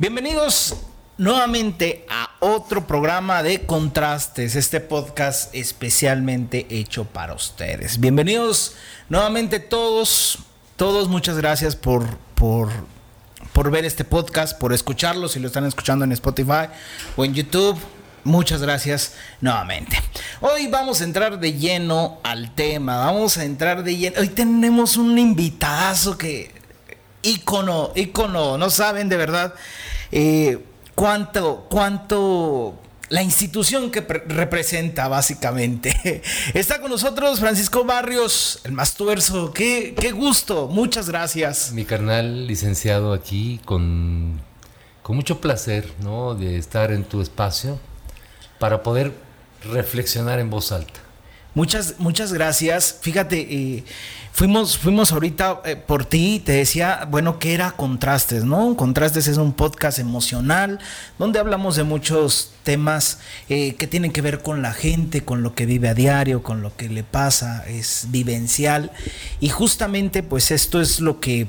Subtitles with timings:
[0.00, 0.76] Bienvenidos
[1.16, 7.98] nuevamente a otro programa de contrastes, este podcast especialmente hecho para ustedes.
[7.98, 8.76] Bienvenidos
[9.08, 10.38] nuevamente todos,
[10.76, 12.68] todos muchas gracias por, por,
[13.52, 16.68] por ver este podcast, por escucharlo, si lo están escuchando en Spotify
[17.16, 17.76] o en YouTube.
[18.22, 20.00] Muchas gracias nuevamente.
[20.40, 22.98] Hoy vamos a entrar de lleno al tema.
[22.98, 24.20] Vamos a entrar de lleno.
[24.20, 26.56] Hoy tenemos un invitadazo que.
[27.28, 28.58] Ícono, ícono.
[28.58, 29.54] No saben de verdad
[30.12, 30.58] eh,
[30.94, 32.80] cuánto, cuánto.
[33.10, 36.22] La institución que representa, básicamente.
[36.54, 39.50] Está con nosotros Francisco Barrios, el más tuerzo.
[39.54, 40.68] Qué, qué gusto.
[40.68, 41.72] Muchas gracias.
[41.72, 44.42] Mi carnal licenciado aquí con,
[45.02, 46.34] con mucho placer, ¿no?
[46.34, 47.80] De estar en tu espacio
[48.58, 49.14] para poder
[49.64, 51.00] reflexionar en voz alta.
[51.54, 52.98] Muchas, muchas gracias.
[53.00, 53.84] Fíjate, eh,
[54.32, 58.76] fuimos, fuimos ahorita eh, por ti, te decía, bueno, que era Contrastes, ¿no?
[58.76, 60.78] Contrastes es un podcast emocional
[61.18, 65.54] donde hablamos de muchos temas eh, que tienen que ver con la gente, con lo
[65.54, 68.92] que vive a diario, con lo que le pasa, es vivencial.
[69.40, 71.48] Y justamente, pues esto es lo que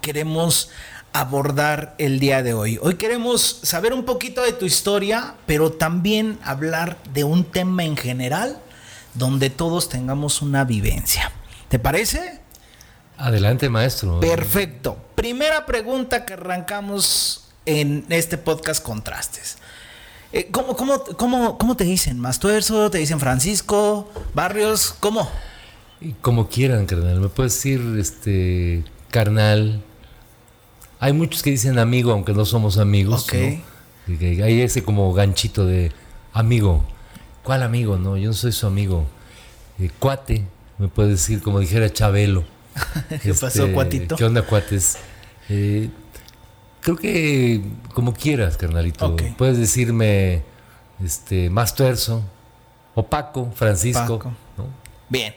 [0.00, 0.70] queremos
[1.12, 2.78] abordar el día de hoy.
[2.82, 7.96] Hoy queremos saber un poquito de tu historia, pero también hablar de un tema en
[7.96, 8.60] general
[9.14, 11.32] donde todos tengamos una vivencia.
[11.68, 12.40] ¿Te parece?
[13.18, 14.20] Adelante, maestro.
[14.20, 14.96] Perfecto.
[15.14, 19.58] Primera pregunta que arrancamos en este podcast Contrastes.
[20.32, 22.18] Eh, ¿cómo, cómo, cómo, te dicen?
[22.18, 22.90] ¿Mastuerzo?
[22.90, 24.10] ¿Te dicen Francisco?
[24.32, 24.94] ¿Barrios?
[25.00, 25.28] ¿Cómo?
[26.20, 27.20] Como quieran, carnal.
[27.20, 29.82] Me puedes decir, este, carnal,
[31.00, 33.26] hay muchos que dicen amigo, aunque no somos amigos.
[33.32, 35.92] Hay ese como ganchito de
[36.32, 36.84] amigo.
[37.42, 37.96] ¿Cuál amigo?
[37.96, 39.06] No, yo no soy su amigo.
[39.78, 40.44] Eh, cuate,
[40.78, 42.44] me puede decir, como dijera Chabelo.
[43.22, 44.16] ¿Qué pasó, este, cuatito?
[44.16, 44.98] ¿Qué onda, cuates?
[45.48, 45.88] Eh,
[46.80, 47.62] creo que
[47.94, 49.16] como quieras, carnalito.
[49.36, 50.42] Puedes decirme
[51.04, 52.22] este, más tuerzo,
[52.94, 54.32] o Paco, Francisco.
[55.08, 55.34] Bien,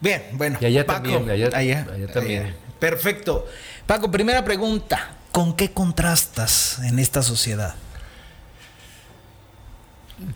[0.00, 0.58] bien, bueno.
[0.60, 1.50] Y allá también, allá,
[2.12, 2.54] también.
[2.78, 3.46] Perfecto.
[3.86, 5.18] Paco, primera pregunta.
[5.30, 7.74] ¿Con qué contrastas en esta sociedad?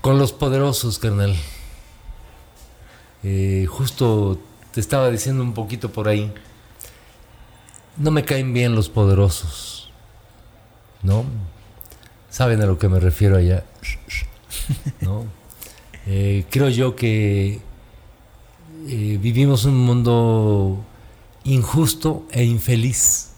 [0.01, 1.35] Con los poderosos, carnal.
[3.25, 4.39] Eh, justo
[4.73, 6.33] te estaba diciendo un poquito por ahí.
[7.97, 9.91] No me caen bien los poderosos.
[11.03, 11.25] ¿No?
[12.31, 13.65] Saben a lo que me refiero allá.
[15.01, 15.25] ¿No?
[16.07, 17.61] Eh, creo yo que
[18.87, 20.85] eh, vivimos un mundo
[21.45, 23.33] injusto e infeliz.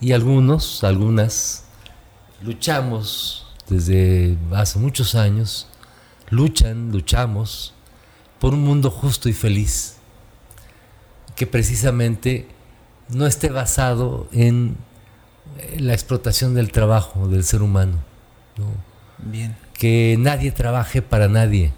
[0.00, 1.64] Y algunos, algunas,
[2.42, 5.68] luchamos desde hace muchos años,
[6.30, 7.74] luchan, luchamos
[8.38, 9.96] por un mundo justo y feliz,
[11.34, 12.48] que precisamente
[13.08, 14.76] no esté basado en
[15.78, 17.98] la explotación del trabajo del ser humano.
[19.18, 19.56] Bien.
[19.74, 21.72] Que nadie trabaje para nadie.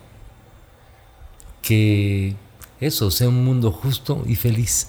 [1.62, 2.37] Que
[2.81, 4.88] eso sea un mundo justo y feliz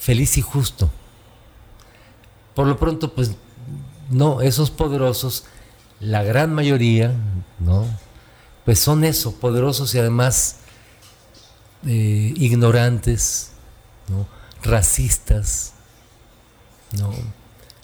[0.00, 0.90] feliz y justo.
[2.54, 3.36] Por lo pronto, pues
[4.08, 5.44] no, esos poderosos,
[6.00, 7.14] la gran mayoría,
[7.58, 7.86] ¿no?
[8.64, 10.56] Pues son eso, poderosos y además
[11.86, 13.52] eh, ignorantes,
[14.08, 14.26] ¿no?
[14.62, 15.72] racistas,
[16.98, 17.12] ¿no?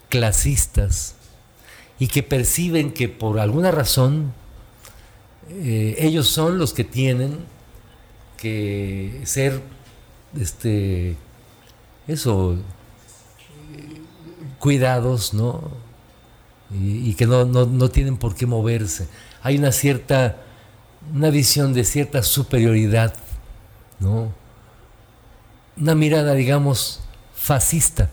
[0.08, 1.14] clasistas,
[1.98, 4.32] y que perciben que por alguna razón
[5.48, 7.38] eh, ellos son los que tienen
[8.36, 9.62] que ser
[10.38, 11.16] este,
[12.06, 12.56] eso,
[14.58, 15.70] cuidados, ¿no?
[16.78, 19.08] Y, que no, no, tienen por qué moverse.
[19.42, 20.36] Hay una cierta,
[21.14, 23.14] una visión de cierta superioridad,
[23.98, 24.32] ¿no?
[25.76, 27.00] Una mirada, digamos,
[27.34, 28.10] fascista.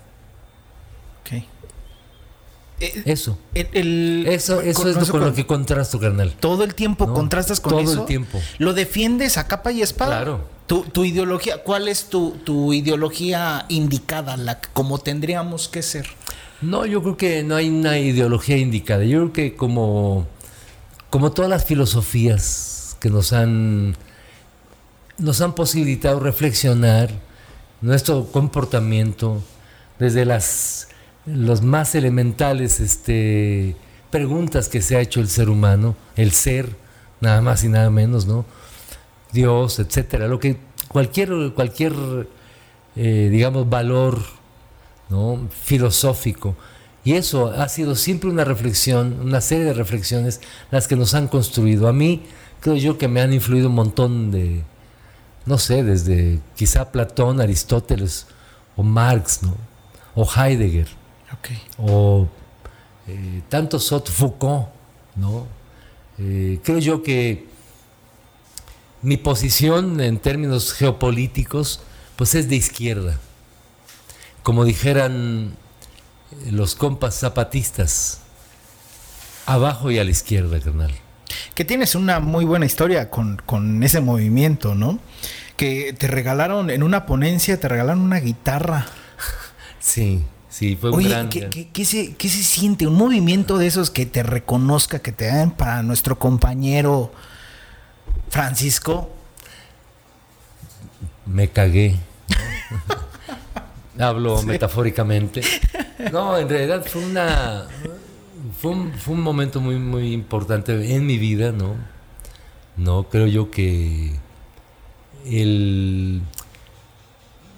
[1.21, 1.47] Okay.
[2.79, 3.37] Eh, eso.
[3.53, 6.33] eso, eso es lo con lo que contrasto, carnal.
[6.39, 7.91] Todo el tiempo contrastas con eso.
[7.91, 8.41] Todo el tiempo.
[8.57, 10.17] Lo defiendes a capa y espada.
[10.17, 10.53] Claro.
[10.67, 16.07] Tu, ideología, ¿cuál es tu, ideología indicada, la como tendríamos que ser?
[16.63, 19.03] No, yo creo que no hay una ideología indicada.
[19.03, 20.27] Yo creo que como,
[21.09, 23.95] como todas las filosofías que nos han,
[25.17, 27.09] nos han posibilitado reflexionar
[27.81, 29.43] nuestro comportamiento
[29.99, 30.87] desde las
[31.25, 33.75] los más elementales este,
[34.09, 36.75] preguntas que se ha hecho el ser humano, el ser,
[37.21, 38.45] nada más y nada menos, ¿no?
[39.31, 40.57] Dios, etcétera, lo que
[40.89, 41.93] cualquier, cualquier
[42.95, 44.19] eh, digamos, valor
[45.13, 45.47] ¿no?
[45.61, 46.55] filosófico.
[47.03, 51.27] Y eso ha sido siempre una reflexión, una serie de reflexiones las que nos han
[51.27, 51.87] construido.
[51.87, 52.23] A mí
[52.61, 54.63] creo yo que me han influido un montón de,
[55.45, 58.25] no sé, desde quizá Platón, Aristóteles
[58.75, 59.55] o Marx, ¿no?
[60.15, 60.87] o Heidegger,
[61.37, 61.59] okay.
[61.77, 62.27] o
[63.07, 64.67] eh, tanto Sot Foucault,
[65.15, 65.45] ¿no?
[66.17, 67.47] Eh, creo yo que
[69.01, 71.81] mi posición en términos geopolíticos,
[72.15, 73.19] pues es de izquierda.
[74.43, 75.55] Como dijeran
[76.51, 78.19] los compas zapatistas,
[79.45, 80.93] abajo y a la izquierda, carnal.
[81.55, 84.99] Que tienes una muy buena historia con, con ese movimiento, ¿no?
[85.55, 88.85] Que te regalaron en una ponencia, te regalaron una guitarra.
[89.79, 91.29] Sí, sí, fue un Oye, gran...
[91.29, 92.87] ¿qué, qué- qué se, qué se siente?
[92.87, 97.11] Un movimiento de esos que te reconozca, que te dan para nuestro compañero
[98.29, 99.09] Francisco.
[101.25, 101.97] me cagué.
[103.99, 105.41] Hablo metafóricamente.
[106.11, 107.65] No, en realidad fue una
[108.59, 111.75] fue un, fue un momento muy muy importante en mi vida, ¿no?
[112.75, 114.11] No creo yo que
[115.25, 116.21] el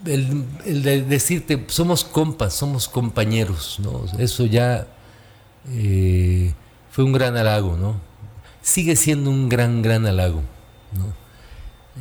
[0.06, 4.06] el, el de decirte somos compas, somos compañeros, ¿no?
[4.20, 4.86] Eso ya
[5.72, 6.54] eh,
[6.92, 8.00] fue un gran halago, ¿no?
[8.62, 10.42] Sigue siendo un gran gran halago,
[10.92, 11.14] ¿no?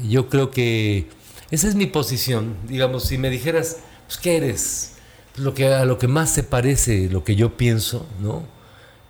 [0.09, 1.09] Yo creo que
[1.51, 2.57] esa es mi posición.
[2.67, 4.93] Digamos, si me dijeras, pues, ¿qué eres?
[5.33, 8.43] Pues, lo que, a lo que más se parece lo que yo pienso, ¿no?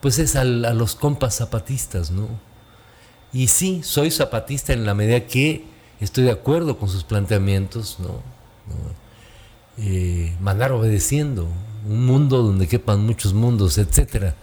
[0.00, 2.28] Pues es a los compas zapatistas, ¿no?
[3.32, 5.64] Y sí, soy zapatista en la medida que
[6.00, 8.20] estoy de acuerdo con sus planteamientos, ¿no?
[9.76, 11.48] Eh, mandar obedeciendo,
[11.88, 14.36] un mundo donde quepan muchos mundos, etcétera,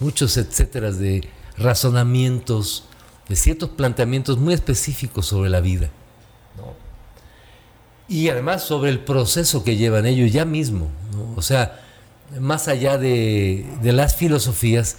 [0.00, 2.84] muchos etcéteras de razonamientos,
[3.28, 5.90] de ciertos planteamientos muy específicos sobre la vida.
[6.56, 6.83] ¿no?
[8.08, 10.88] Y además sobre el proceso que llevan ellos ya mismo.
[11.12, 11.34] ¿no?
[11.36, 11.80] O sea,
[12.38, 14.96] más allá de, de las filosofías,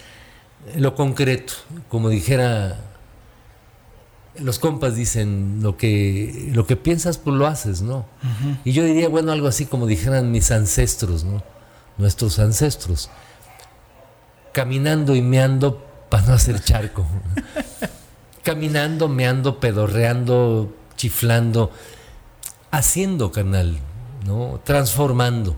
[0.76, 1.54] lo concreto,
[1.90, 2.80] como dijera,
[4.40, 8.06] los compas dicen, lo que, lo que piensas, pues lo haces, ¿no?
[8.64, 11.44] Y yo diría, bueno, algo así como dijeran mis ancestros, ¿no?
[11.98, 13.10] Nuestros ancestros.
[14.52, 17.06] Caminando y meando para no hacer charco.
[18.44, 21.72] Caminando, meando, pedorreando, chiflando,
[22.78, 23.78] haciendo, canal,
[24.26, 24.62] ¿no?
[24.64, 25.56] Transformando,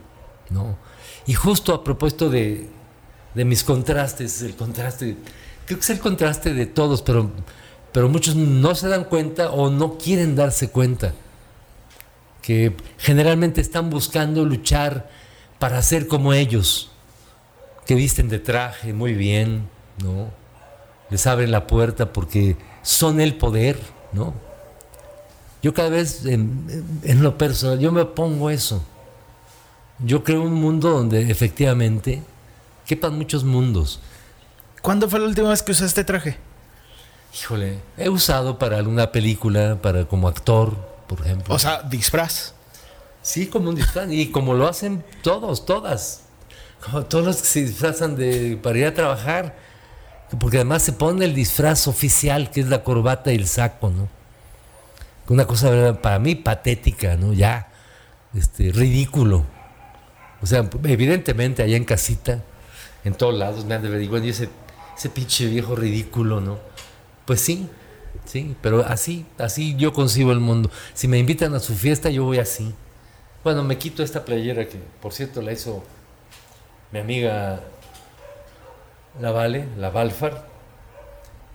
[0.50, 0.78] ¿no?
[1.26, 2.70] Y justo a propósito de,
[3.34, 5.18] de mis contrastes, el contraste,
[5.66, 7.30] creo que es el contraste de todos, pero,
[7.92, 11.14] pero muchos no se dan cuenta o no quieren darse cuenta
[12.42, 15.10] que generalmente están buscando luchar
[15.60, 16.92] para ser como ellos,
[17.86, 19.68] que visten de traje muy bien,
[20.02, 20.30] ¿no?
[21.10, 23.78] Les abren la puerta porque son el poder,
[24.14, 24.34] ¿no?
[25.62, 28.84] Yo cada vez en, en lo personal, yo me pongo eso.
[30.00, 32.22] Yo creo un mundo donde efectivamente
[32.86, 34.00] quepan muchos mundos.
[34.82, 36.38] ¿Cuándo fue la última vez que usaste traje?
[37.34, 40.76] Híjole, he usado para alguna película, para como actor,
[41.08, 41.54] por ejemplo.
[41.54, 42.54] O sea, disfraz.
[43.22, 44.10] Sí, como un disfraz.
[44.12, 46.22] Y como lo hacen todos, todas.
[46.84, 49.58] Como todos los que se disfrazan de, para ir a trabajar.
[50.40, 54.08] Porque además se pone el disfraz oficial, que es la corbata y el saco, ¿no?
[55.30, 57.34] Una cosa para mí patética, ¿no?
[57.34, 57.68] Ya,
[58.34, 59.46] este, ridículo.
[60.42, 62.44] O sea, evidentemente allá en casita,
[63.04, 64.50] en todos lados me han de ver, y bueno, y ese,
[64.98, 66.60] ese pinche viejo ridículo, ¿no?
[67.26, 67.68] Pues sí,
[68.26, 70.70] sí, pero así, así yo concibo el mundo.
[70.94, 72.74] Si me invitan a su fiesta, yo voy así.
[73.44, 75.84] Bueno, me quito esta playera que, por cierto, la hizo
[76.92, 77.62] mi amiga
[79.20, 80.48] La Vale, la Valfar.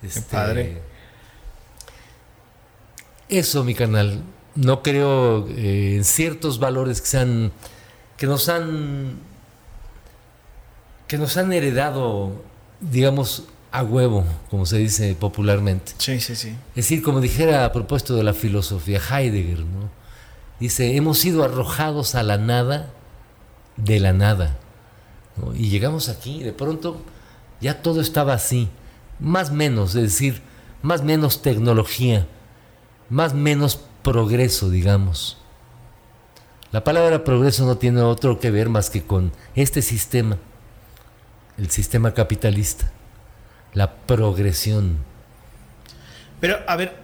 [0.02, 0.91] Este, padre.
[3.28, 4.22] Eso, mi canal.
[4.54, 7.52] No creo eh, en ciertos valores que sean
[8.16, 9.18] que nos han
[11.06, 12.32] que nos han heredado,
[12.80, 15.92] digamos, a huevo, como se dice popularmente.
[15.98, 16.56] Sí, sí, sí.
[16.70, 19.90] Es decir, como dijera a propósito de la filosofía Heidegger, ¿no?
[20.60, 22.92] Dice, hemos sido arrojados a la nada
[23.76, 24.56] de la nada.
[25.36, 25.54] ¿no?
[25.54, 27.02] Y llegamos aquí y de pronto
[27.60, 28.68] ya todo estaba así.
[29.18, 30.42] Más menos, es decir,
[30.82, 32.26] más menos tecnología,
[33.12, 35.36] más menos progreso, digamos.
[36.72, 40.38] La palabra progreso no tiene otro que ver más que con este sistema,
[41.58, 42.90] el sistema capitalista,
[43.74, 44.96] la progresión.
[46.40, 46.96] Pero, a ver,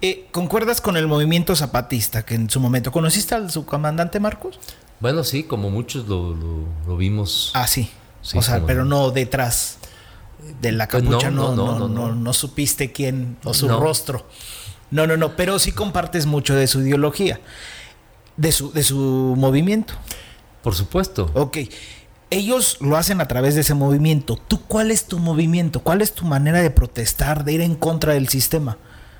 [0.00, 4.60] eh, ¿concuerdas con el movimiento zapatista que en su momento conociste al subcomandante Marcos?
[5.00, 7.50] Bueno, sí, como muchos lo, vimos.
[7.54, 7.90] Ah, sí.
[8.22, 9.78] sí o sea, pero no detrás
[10.60, 14.24] de la pues capucha, pues no, no, no, no, supiste quién o su rostro.
[14.90, 17.40] No, no, no, pero sí compartes mucho de su ideología,
[18.36, 19.94] de su, de su movimiento.
[20.62, 21.30] Por supuesto.
[21.34, 21.58] Ok.
[22.30, 24.36] Ellos lo hacen a través de ese movimiento.
[24.48, 25.80] ¿Tú cuál es tu movimiento?
[25.80, 28.78] ¿Cuál es tu manera de protestar, de ir en contra del sistema?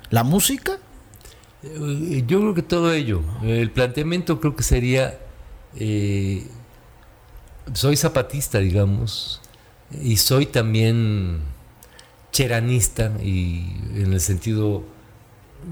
[0.09, 0.77] ¿La música?
[1.63, 3.21] Eh, Yo creo que todo ello.
[3.43, 5.17] El planteamiento creo que sería,
[5.77, 6.47] eh,
[7.73, 9.41] soy zapatista, digamos,
[10.01, 11.39] y soy también
[12.31, 14.83] cheranista y en el sentido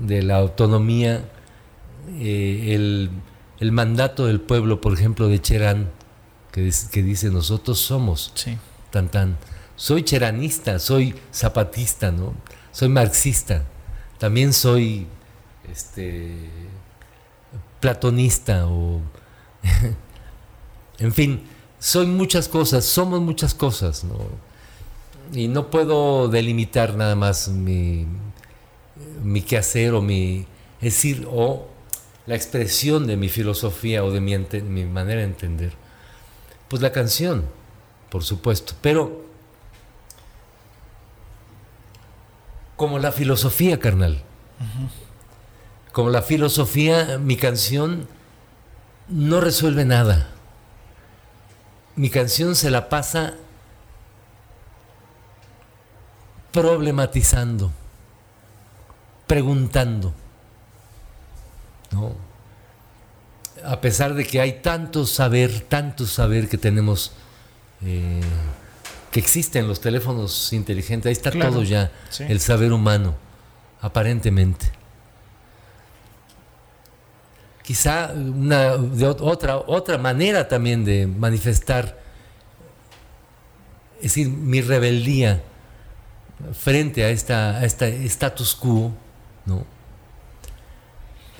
[0.01, 1.25] de la autonomía,
[2.19, 3.09] eh, el,
[3.59, 5.89] el, mandato del pueblo, por ejemplo, de Cherán,
[6.51, 8.57] que, que dice nosotros somos sí.
[8.91, 9.37] tan tan.
[9.75, 12.33] Soy cheranista, soy zapatista, ¿no?
[12.71, 13.63] Soy marxista,
[14.19, 15.07] también soy
[15.71, 16.49] este
[17.79, 19.01] platonista o
[20.99, 21.43] en fin,
[21.79, 24.17] soy muchas cosas, somos muchas cosas, ¿no?
[25.33, 28.07] Y no puedo delimitar nada más mi,
[29.23, 30.45] mi quehacer o mi,
[30.79, 31.67] es decir, o
[32.25, 35.73] la expresión de mi filosofía o de mi, mi manera de entender.
[36.67, 37.45] Pues la canción,
[38.09, 39.25] por supuesto, pero
[42.75, 44.21] como la filosofía, carnal.
[45.91, 48.07] Como la filosofía, mi canción
[49.07, 50.29] no resuelve nada.
[51.95, 53.35] Mi canción se la pasa
[56.51, 57.71] problematizando,
[59.27, 60.13] preguntando.
[61.91, 62.13] ¿no?
[63.63, 67.13] A pesar de que hay tanto saber, tanto saber que tenemos,
[67.83, 68.21] eh,
[69.11, 72.25] que existe en los teléfonos inteligentes, ahí está Claro, todo ya, sí.
[72.27, 73.15] el saber humano,
[73.81, 74.71] aparentemente.
[77.63, 81.99] Quizá una, de otra, otra manera también de manifestar,
[83.97, 85.41] es decir, mi rebeldía
[86.53, 88.93] frente a esta, a esta status quo,
[89.45, 89.65] ¿no?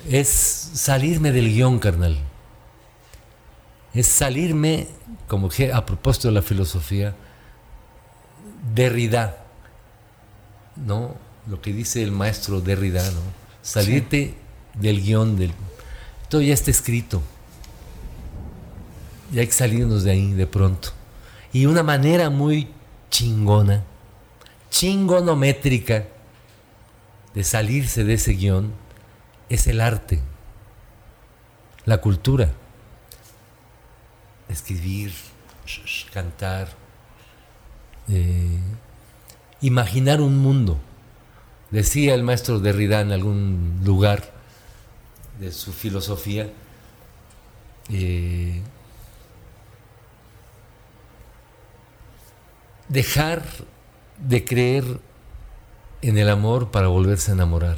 [0.08, 2.16] Es salirme del guion, carnal.
[3.94, 4.86] Es salirme,
[5.26, 7.14] como que a propósito de la filosofía,
[8.74, 9.44] Derrida,
[10.76, 11.14] ¿no?
[11.48, 13.20] Lo que dice el maestro Derrida, ¿no?
[13.62, 14.34] Salirte
[14.74, 15.52] del guion, del...
[16.28, 17.22] Todo ya está escrito.
[19.32, 20.90] Y hay que salirnos de ahí de pronto.
[21.52, 22.68] Y una manera muy
[23.10, 23.82] chingona,
[24.70, 26.06] chingonométrica
[27.36, 28.72] de salirse de ese guion
[29.50, 30.20] es el arte,
[31.84, 32.50] la cultura.
[34.48, 35.12] Escribir,
[36.14, 36.68] cantar,
[38.08, 38.58] eh,
[39.60, 40.78] imaginar un mundo.
[41.70, 44.32] Decía el maestro Derrida en algún lugar
[45.38, 46.50] de su filosofía,
[47.90, 48.62] eh,
[52.88, 53.42] dejar
[54.26, 55.05] de creer
[56.02, 57.76] en el amor para volverse a enamorar.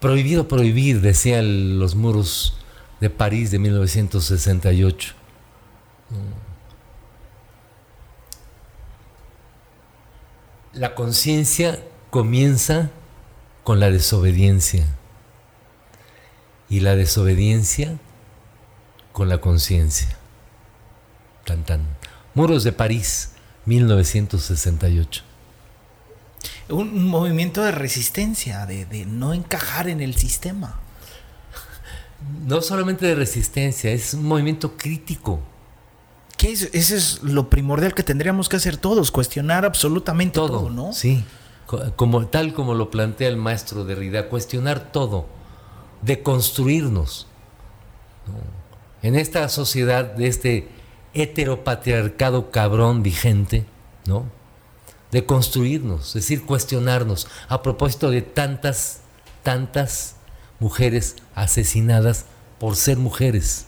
[0.00, 2.58] Prohibido prohibir, decían los muros
[3.00, 5.14] de París de 1968.
[10.72, 12.90] La conciencia comienza
[13.64, 14.86] con la desobediencia
[16.68, 17.98] y la desobediencia
[19.12, 20.16] con la conciencia.
[21.44, 21.80] Tan tan.
[22.34, 23.32] Muros de París,
[23.68, 25.22] 1968.
[26.70, 30.80] Un, un movimiento de resistencia, de, de no encajar en el sistema.
[32.46, 35.40] No solamente de resistencia, es un movimiento crítico.
[36.36, 40.70] Que es, eso es lo primordial que tendríamos que hacer todos, cuestionar absolutamente todo, Todo,
[40.70, 40.92] ¿no?
[40.92, 41.24] Sí,
[41.66, 45.26] co- como, tal como lo plantea el maestro Derrida, cuestionar todo,
[46.02, 47.26] deconstruirnos.
[48.26, 48.34] ¿no?
[49.02, 50.68] En esta sociedad de este
[51.14, 53.64] heteropatriarcado cabrón vigente,
[54.06, 54.26] ¿no?
[55.10, 59.00] De construirnos, es decir, cuestionarnos a propósito de tantas,
[59.42, 60.16] tantas
[60.60, 62.26] mujeres asesinadas
[62.58, 63.66] por ser mujeres.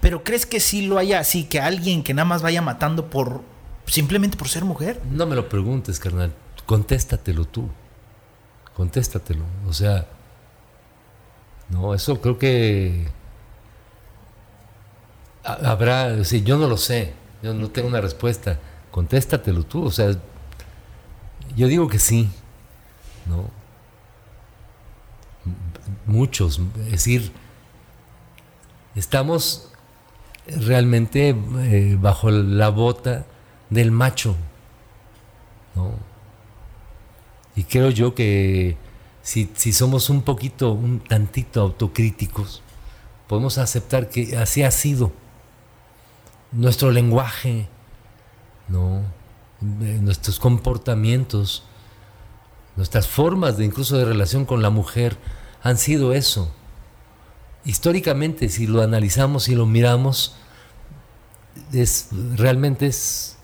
[0.00, 3.42] Pero ¿crees que sí lo haya así, que alguien que nada más vaya matando por
[3.86, 5.00] simplemente por ser mujer?
[5.10, 6.32] No me lo preguntes, carnal.
[6.66, 7.68] Contéstatelo tú.
[8.76, 9.44] Contéstatelo.
[9.68, 10.06] O sea,
[11.68, 13.08] no, eso creo que
[15.44, 17.14] habrá, sí, yo no lo sé.
[17.42, 18.58] Yo no tengo una respuesta.
[18.90, 19.84] Contéstatelo tú.
[19.84, 20.12] O sea,
[21.56, 22.28] yo digo que sí.
[23.26, 23.50] ¿No?
[26.06, 26.60] Muchos.
[26.84, 27.32] Es decir,
[28.94, 29.70] estamos
[30.46, 33.26] realmente eh, bajo la bota
[33.70, 34.36] del macho.
[35.74, 35.92] ¿no?
[37.54, 38.76] Y creo yo que
[39.22, 42.62] si, si somos un poquito, un tantito autocríticos,
[43.26, 45.12] podemos aceptar que así ha sido.
[46.52, 47.68] Nuestro lenguaje,
[48.68, 49.02] ¿no?
[49.62, 51.64] Eh, nuestros comportamientos,
[52.76, 55.16] nuestras formas de incluso de relación con la mujer
[55.62, 56.50] han sido eso.
[57.64, 60.34] Históricamente, si lo analizamos y lo miramos,
[61.72, 63.36] es, realmente es,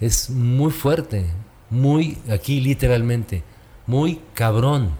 [0.00, 1.26] es muy fuerte,
[1.70, 3.42] muy, aquí literalmente,
[3.86, 4.90] muy cabrón,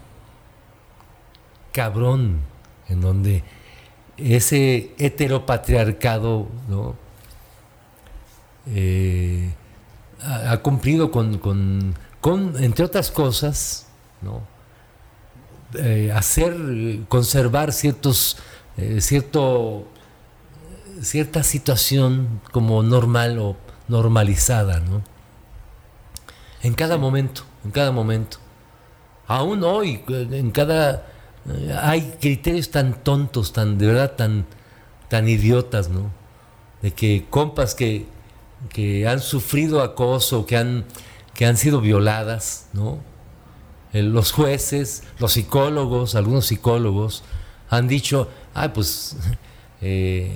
[1.71, 2.41] cabrón,
[2.89, 3.45] en donde
[4.17, 7.02] ese heteropatriarcado ¿no?
[8.67, 9.53] Eh,
[10.21, 13.87] ha, cumplido con, con, con, entre otras cosas,
[14.21, 14.43] ¿no?
[15.75, 16.55] Eh, hacer,
[17.09, 18.37] conservar ciertos,
[18.77, 19.89] eh, cierto,
[21.01, 23.57] cierta situación como normal o
[23.89, 25.03] normalizada, ¿no?
[26.63, 28.39] En cada momento, en cada momento.
[29.27, 31.07] Aún hoy, en cada
[31.83, 34.47] hay criterios tan tontos, tan de verdad tan
[35.13, 36.11] tan idiotas, ¿no?
[36.81, 38.07] De que compas que,
[38.69, 40.85] que han sufrido acoso, que han
[41.35, 42.99] que han sido violadas, ¿no?
[43.93, 47.25] los jueces, los psicólogos, algunos psicólogos,
[47.69, 49.17] han dicho, ah, pues,
[49.83, 50.35] eh,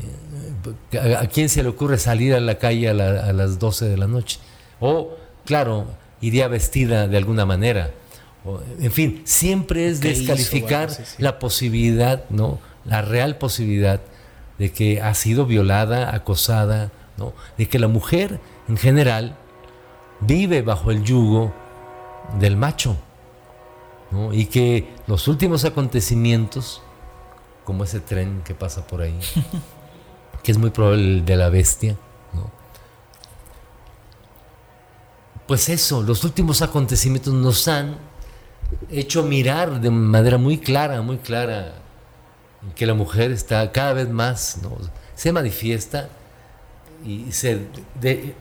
[1.18, 4.40] ¿a quién se le ocurre salir a la calle a, las 12 de la noche?
[4.78, 5.16] O,
[5.46, 5.86] claro,
[6.20, 7.92] iría vestida de alguna manera.
[8.78, 12.58] en fin, siempre es descalificar la posibilidad, ¿no?
[12.84, 14.00] La real posibilidad
[14.58, 17.32] de que ha sido violada, acosada, ¿no?
[17.56, 19.36] De que la mujer, en general,
[20.20, 21.52] vive bajo el yugo
[22.38, 22.96] del macho
[24.32, 26.82] y que los últimos acontecimientos,
[27.64, 29.18] como ese tren que pasa por ahí,
[30.42, 31.96] que es muy probable el de la bestia,
[35.46, 37.96] pues eso, los últimos acontecimientos nos han
[38.90, 41.74] hecho mirar de manera muy clara, muy clara,
[42.74, 44.58] que la mujer está cada vez más,
[45.14, 46.08] se manifiesta
[47.04, 47.66] y se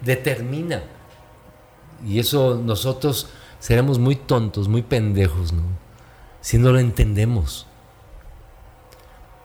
[0.01, 0.83] determina.
[2.05, 5.53] Y eso nosotros seremos muy tontos, muy pendejos.
[6.41, 7.67] Si no lo entendemos.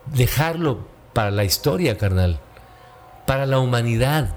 [0.07, 2.41] Dejarlo para la historia, carnal,
[3.27, 4.35] para la humanidad.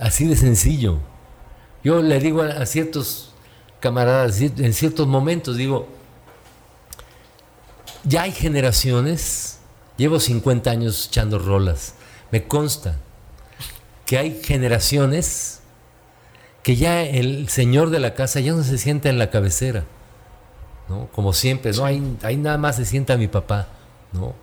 [0.00, 0.98] Así de sencillo.
[1.82, 3.32] Yo le digo a, ciertos
[3.80, 5.86] camaradas, en ciertos momentos, digo,
[8.04, 9.58] ya hay generaciones,
[9.96, 11.94] llevo 50 años echando rolas,
[12.30, 12.98] me consta
[14.06, 15.60] que hay generaciones
[16.62, 19.84] que ya el señor de la casa ya no se sienta en la cabecera,
[20.88, 21.08] ¿no?
[21.12, 21.84] Como siempre, ¿no?
[21.84, 23.68] Ahí, ahí nada más se sienta mi papá,
[24.12, 24.34] ¿no?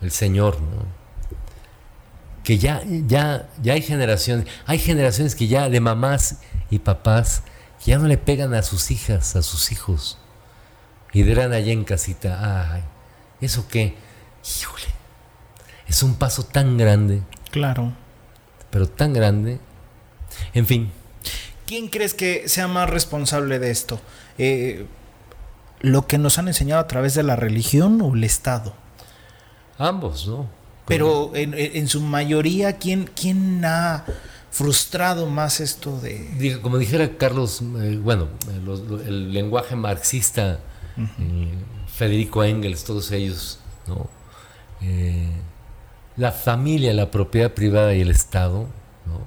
[0.00, 0.86] El señor, ¿no?
[2.44, 6.38] Que ya, ya, ya hay generaciones, hay generaciones que ya de mamás
[6.70, 7.42] y papás
[7.84, 10.18] que ya no le pegan a sus hijas, a sus hijos,
[11.12, 12.82] y dirán allá en casita, ay,
[13.40, 13.96] ¿eso qué?
[14.60, 14.86] Híjole,
[15.88, 17.22] es un paso tan grande.
[17.50, 17.92] Claro.
[18.76, 19.58] Pero tan grande.
[20.52, 20.90] En fin,
[21.66, 24.00] ¿Quién crees que sea más responsable de esto?
[24.38, 24.86] Eh,
[25.80, 28.72] ¿Lo que nos han enseñado a través de la religión o el Estado?
[29.76, 30.48] Ambos, ¿no?
[30.86, 34.04] Pero en, su mayoría, ¿quién, ¿quién ha
[34.52, 36.60] frustrado más esto de...?
[36.62, 38.28] Como dijera Carlos, eh, bueno,
[39.04, 40.60] el lenguaje marxista,
[40.96, 41.54] eh,
[41.92, 43.58] Federico Engels, todos ellos,
[43.88, 44.08] ¿no?
[46.16, 48.66] La familia, la propiedad privada y el Estado,
[49.06, 49.20] ¿no?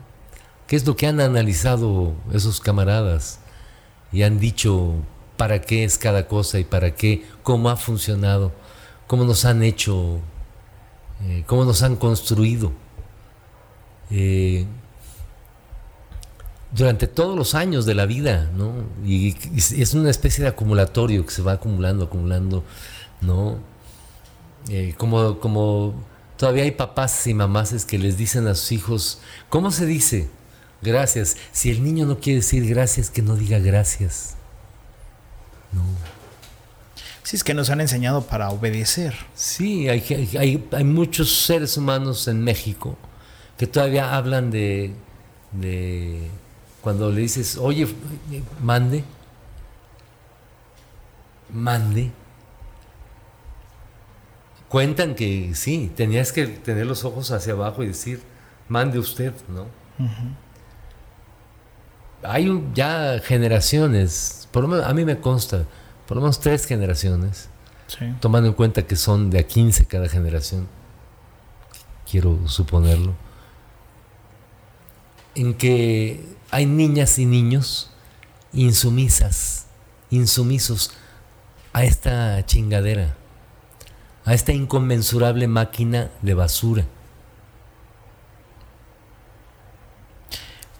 [0.68, 3.40] ¿Qué es lo que han analizado esos camaradas?
[4.12, 4.96] Y han dicho
[5.38, 8.52] para qué es cada cosa y para qué, cómo ha funcionado,
[9.08, 10.20] cómo nos han hecho,
[11.24, 12.72] eh, cómo nos han construido.
[14.12, 14.66] Eh,
[16.72, 18.74] durante todos los años de la vida, ¿no?
[19.04, 22.64] Y, es una especie de acumulatorio que se va acumulando, acumulando,
[23.22, 23.58] ¿no?
[24.70, 25.96] Eh, como, como
[26.40, 30.30] todavía hay papás y mamás que les dicen a sus hijos, ¿cómo se dice?
[30.82, 31.36] Gracias.
[31.52, 34.36] Si el niño no quiere decir gracias, que no diga gracias.
[35.74, 35.82] No.
[37.24, 39.14] Sí, es que nos han enseñado para obedecer.
[39.36, 42.98] Sí, hay, hay, muchos seres humanos en México
[43.58, 44.94] que todavía hablan de,
[45.52, 46.30] de
[46.80, 47.86] cuando le dices, oye,
[48.64, 49.04] mande,
[51.52, 52.12] mande.
[54.70, 58.22] Cuentan que sí, tenías que tener los ojos hacia abajo y decir,
[58.68, 59.66] mande usted, ¿no?
[62.24, 65.66] hay ya generaciones, por lo menos a mí me consta,
[66.08, 67.50] por lo menos tres generaciones,
[68.20, 70.68] tomando en cuenta que son de a 15 cada generación,
[72.10, 73.14] quiero suponerlo,
[75.36, 77.92] en que hay niñas y niños
[78.52, 79.68] insumisas,
[80.10, 80.92] insumisos
[81.72, 83.16] a esta chingadera,
[84.26, 86.86] a esta inconmensurable máquina de basura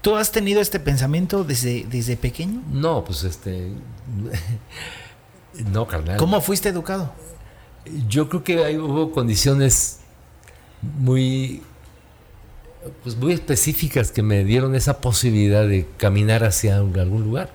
[0.02, 2.62] ¿Tú has tenido este pensamiento desde, desde pequeño?
[2.72, 3.74] No, pues este.
[5.72, 6.18] no, carnal.
[6.18, 7.12] ¿Cómo fuiste educado?
[8.08, 10.00] Yo creo que hay, hubo condiciones
[10.82, 11.64] muy.
[13.04, 17.50] Pues muy específicas que me dieron esa posibilidad de caminar hacia algún lugar,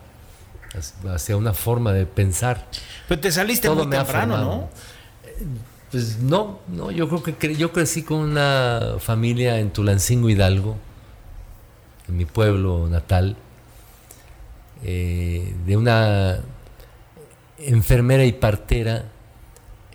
[1.08, 2.68] hacia una forma de pensar.
[3.08, 4.68] Pero te saliste muy temprano, ¿no?
[5.94, 10.74] Pues no, no, yo creo que cre- yo crecí con una familia en Tulancingo Hidalgo,
[12.08, 13.36] en mi pueblo natal,
[14.82, 16.40] eh, de una
[17.58, 19.04] enfermera y partera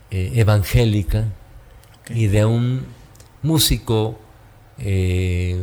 [0.10, 1.26] eh, evangélica
[2.10, 2.86] y de un
[3.42, 4.18] músico,
[4.78, 5.62] eh,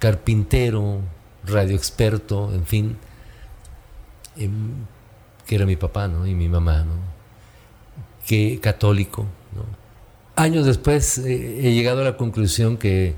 [0.00, 0.98] carpintero,
[1.46, 2.96] radioexperto, en fin,
[4.36, 4.72] em,
[5.46, 6.26] que era mi papá ¿no?
[6.26, 6.94] y mi mamá, ¿no?
[8.26, 9.24] que católico.
[10.34, 13.14] Años después eh, he llegado a la conclusión que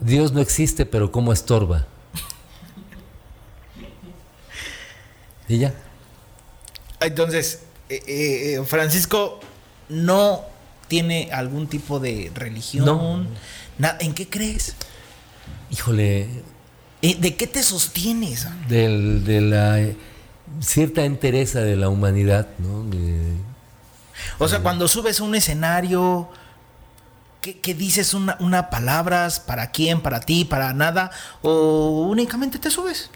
[0.00, 1.86] Dios no existe, pero cómo estorba.
[5.48, 5.74] Y ya.
[7.00, 9.40] Entonces, eh, eh, Francisco
[9.88, 10.42] no
[10.88, 12.84] tiene algún tipo de religión.
[12.84, 13.26] No.
[14.00, 14.74] ¿En qué crees?
[15.70, 16.28] Híjole,
[17.00, 18.46] ¿De qué te sostienes?
[18.68, 19.78] del- de la
[20.60, 22.82] cierta entereza de la humanidad, ¿no?
[22.84, 23.36] De-
[24.38, 26.28] O sea, cuando subes a un escenario,
[27.40, 28.14] ¿qué, qué dices?
[28.14, 29.40] Una, una palabras?
[29.40, 30.00] ¿Para quién?
[30.00, 30.44] ¿Para ti?
[30.44, 31.10] ¿Para nada?
[31.42, 33.10] ¿O únicamente te subes?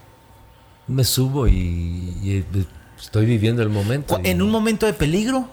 [0.89, 2.67] me subo y, y, eh,
[3.01, 4.21] estoy viviendo el momento.
[4.23, 5.49] Y En un momento de peligro,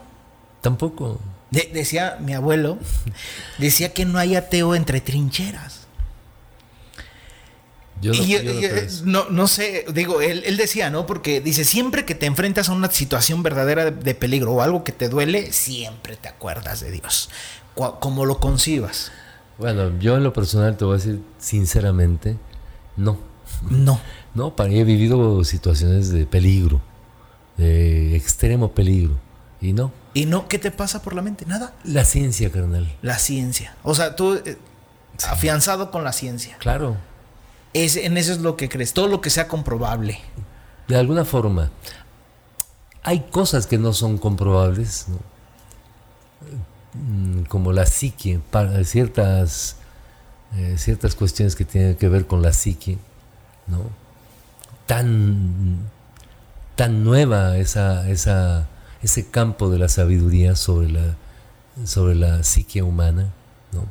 [0.61, 1.19] Tampoco.
[1.51, 2.77] de- decía mi abuelo,
[3.59, 5.87] decía que no hay ateo entre trincheras.
[8.01, 8.69] Yo no, Y yo- yo no yo-
[9.05, 11.05] no, no sé, digo, él, él decía, ¿no?
[11.05, 14.83] Porque dice, siempre que te enfrentas a una situación verdadera de, de peligro o algo
[14.83, 17.29] que te duele, siempre te acuerdas de Dios,
[17.75, 19.11] como lo concibas.
[19.57, 22.37] Bueno, yo en lo personal te voy a decir sinceramente,
[22.97, 23.19] no.
[23.69, 23.99] No.
[24.35, 26.79] No, para mí he vivido situaciones de peligro,
[27.57, 29.17] de extremo peligro.
[29.59, 30.47] Y no, ¿Y no?
[30.47, 31.45] ¿Qué te pasa por la mente?
[31.47, 31.73] Nada.
[31.83, 32.95] la ciencia, carnal.
[33.01, 33.75] La ciencia.
[33.83, 34.57] O sea, tú eh,
[35.27, 36.57] afianzado con la ciencia.
[36.59, 36.95] Claro,
[37.73, 40.19] Es, en eso es lo que crees, todo lo que sea comprobable.
[40.87, 41.71] de alguna forma.
[43.03, 45.07] Hay cosas que no son comprobables.
[46.93, 49.77] Mm, como la psique, para ciertas,
[50.55, 52.97] eh, ciertas cuestiones que tienen que ver con la psique,
[53.67, 53.79] ¿no?
[54.87, 55.77] Tan,
[56.75, 58.67] tan nueva esa, esa,
[59.03, 61.15] ese campo de la sabiduría sobre la,
[61.85, 63.31] sobre la psique humana,
[63.71, 63.85] ¿no?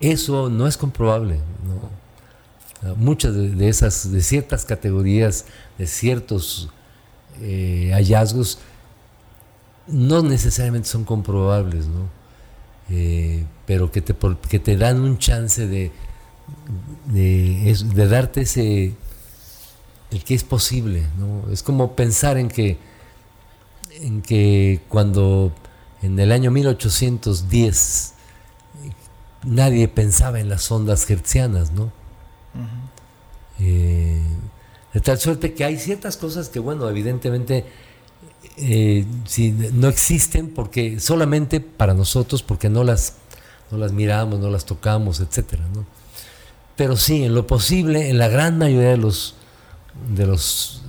[0.00, 2.07] Eso no es comprobable, ¿no?
[2.96, 5.46] Muchas de, esas, de ciertas categorías,
[5.78, 6.68] de ciertos
[7.40, 8.58] eh, hallazgos,
[9.86, 12.08] no necesariamente son comprobables, ¿no?
[12.90, 14.14] Eh, pero que te,
[14.48, 15.92] que te dan un chance de,
[17.06, 18.94] de, de darte ese,
[20.10, 21.50] el que es posible, ¿no?
[21.52, 22.78] Es como pensar en que,
[24.00, 25.52] en que cuando
[26.02, 28.14] en el año 1810
[29.44, 31.92] nadie pensaba en las ondas hertzianas, ¿no?
[33.60, 34.22] Eh,
[34.94, 37.64] de tal suerte que hay ciertas cosas que, bueno, evidentemente
[38.56, 39.04] eh,
[39.72, 43.14] no existen porque solamente para nosotros, porque no las,
[43.70, 45.86] no las miramos, no las tocamos, etcétera, ¿no?
[46.76, 49.34] Pero sí, en lo posible, en la gran mayoría de los,
[50.14, 50.82] de los,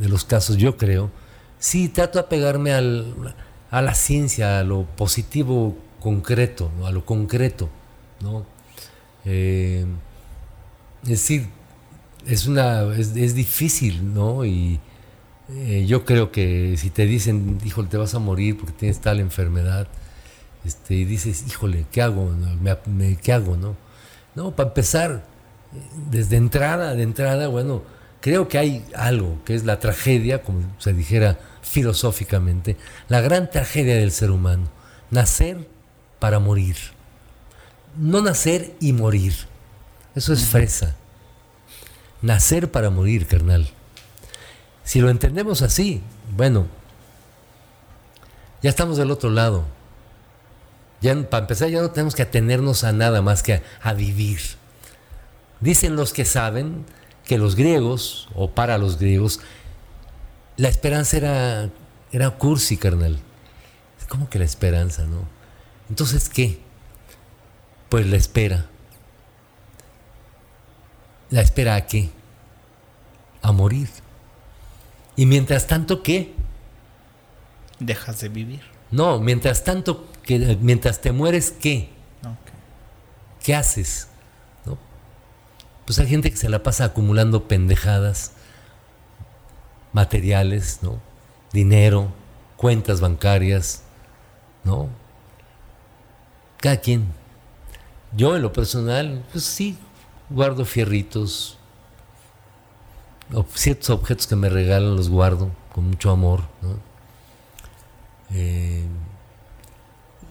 [0.00, 1.10] de los casos, yo creo,
[1.58, 3.34] sí trato de apegarme al,
[3.70, 7.68] a la ciencia, a lo positivo concreto, a lo concreto,
[8.20, 8.46] ¿no?
[9.24, 9.84] Eh,
[11.02, 11.48] es decir,
[12.26, 14.44] es una es, es difícil, ¿no?
[14.44, 14.80] Y
[15.50, 19.20] eh, yo creo que si te dicen, híjole, te vas a morir porque tienes tal
[19.20, 19.88] enfermedad,
[20.64, 22.30] este, y dices, híjole, ¿qué hago?
[22.60, 23.76] Me- me- ¿Qué hago, no?
[24.34, 25.24] No, para empezar,
[26.10, 27.82] desde entrada, de entrada, bueno,
[28.20, 32.76] creo que hay algo que es la tragedia, como se dijera filosóficamente,
[33.08, 34.68] la gran tragedia del ser humano,
[35.10, 35.68] nacer
[36.18, 36.76] para morir.
[37.96, 39.34] No nacer y morir.
[40.18, 40.96] Eso es fresa.
[42.22, 43.68] Nacer para morir, carnal.
[44.82, 46.02] Si lo entendemos así,
[46.36, 46.66] bueno,
[48.60, 49.64] ya estamos del otro lado.
[51.00, 54.40] Ya, para empezar, ya no tenemos que atenernos a nada más que a, vivir.
[55.60, 56.84] Dicen los que saben
[57.24, 59.38] que los griegos, o para los griegos,
[60.56, 61.70] la esperanza era,
[62.10, 63.20] era cursi, carnal.
[64.08, 65.28] ¿Cómo que la esperanza, no?
[65.88, 66.58] Entonces, ¿qué?
[67.88, 68.66] Pues la espera.
[71.30, 72.10] ¿La espera a qué?
[73.42, 73.88] A morir.
[75.16, 76.34] Y mientras tanto, ¿qué?
[77.80, 78.62] Dejas de vivir.
[78.90, 81.90] No, mientras tanto, que, mientras te mueres, ¿qué?
[83.42, 84.08] ¿Qué haces?
[84.64, 84.78] ¿No?
[85.84, 88.32] Pues hay gente que se la pasa acumulando pendejadas,
[89.92, 91.00] materiales, ¿no?
[91.52, 92.12] Dinero,
[92.56, 93.82] cuentas bancarias,
[94.64, 94.88] ¿no?
[96.58, 97.06] Cada quien.
[98.16, 99.76] Yo en lo personal, pues sí,
[100.30, 101.58] guardo fierritos,
[103.54, 106.42] ciertos objetos que me regalan los guardo con mucho amor.
[108.34, 108.84] Eh,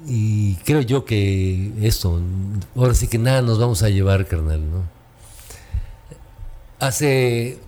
[0.05, 2.21] y creo yo que esto,
[2.75, 4.61] ahora sí que nada nos vamos a llevar, carnal.
[6.79, 7.59] Hace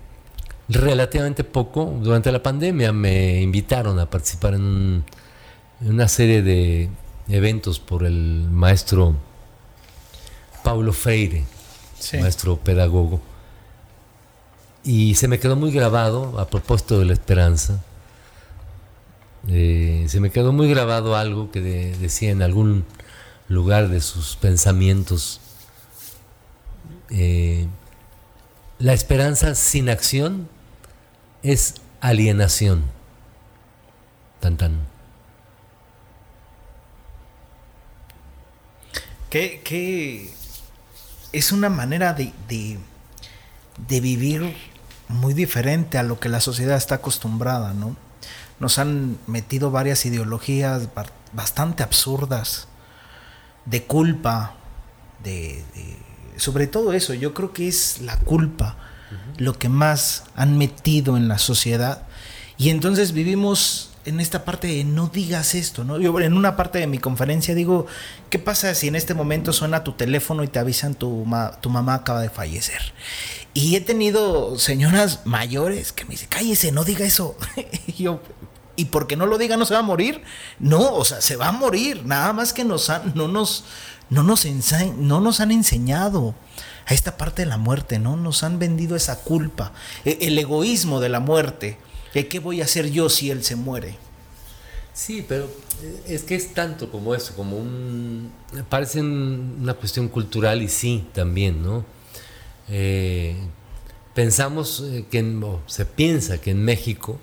[0.68, 5.04] relativamente poco, durante la pandemia, me invitaron a participar en,
[5.82, 6.90] una serie de
[7.30, 9.16] eventos por el maestro
[10.64, 11.44] Paulo Freire,
[12.20, 13.22] maestro pedagogo.
[14.84, 17.82] Y se me quedó muy grabado a propósito de la esperanza
[19.48, 22.86] eh, se me quedó muy grabado algo que decía en algún
[23.48, 25.40] lugar de sus pensamientos.
[27.10, 27.68] Eh,
[28.80, 30.50] la esperanza sin acción
[31.42, 32.84] es alienación.
[34.40, 34.80] Tan tan.
[39.30, 40.34] Que,
[41.32, 44.56] es una manera de, de vivir
[45.08, 47.96] muy diferente a lo que la sociedad está acostumbrada, ¿no?
[48.60, 50.90] nos han metido varias ideologías
[51.34, 52.68] bastante absurdas
[53.66, 54.56] de culpa,
[55.24, 55.64] de,
[56.38, 58.78] sobre todo eso, yo creo que es la culpa
[59.38, 62.04] lo que más han metido en la sociedad
[62.58, 66.00] y entonces vivimos en esta parte no digas esto, ¿no?
[66.00, 67.86] Yo en una parte de mi conferencia digo,
[68.30, 71.26] ¿qué pasa si en este momento suena tu teléfono y te avisan tu,
[71.62, 72.94] tu mamá acaba de fallecer?
[73.54, 77.36] Y he tenido señoras mayores que me dicen, cállese, no diga eso.
[77.88, 78.22] y yo,
[78.76, 80.22] y porque no lo diga no se va a morir.
[80.60, 82.06] No, o sea, se va a morir.
[82.06, 83.66] Nada más que nos han, no, nos,
[84.10, 84.46] no, nos
[84.98, 86.36] no nos han enseñado
[86.86, 88.16] a esta parte de la muerte, ¿no?
[88.16, 89.74] Nos han vendido esa culpa,
[90.06, 91.78] e, el egoísmo de la muerte.
[92.14, 93.98] ¿Qué voy a hacer yo si él se muere?
[95.00, 95.46] Sí, pero
[95.82, 98.34] eh, es que es tanto como eso, como un...
[98.68, 101.86] Parece una cuestión cultural y sí, también, ¿no?
[102.68, 103.38] Eh,
[104.14, 107.18] pensamos eh, que, se piensa que en México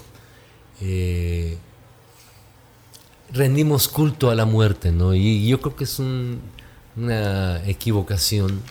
[3.31, 5.15] rendimos culto a la muerte, ¿no?
[5.15, 8.63] Y yo creo que es una equivocación.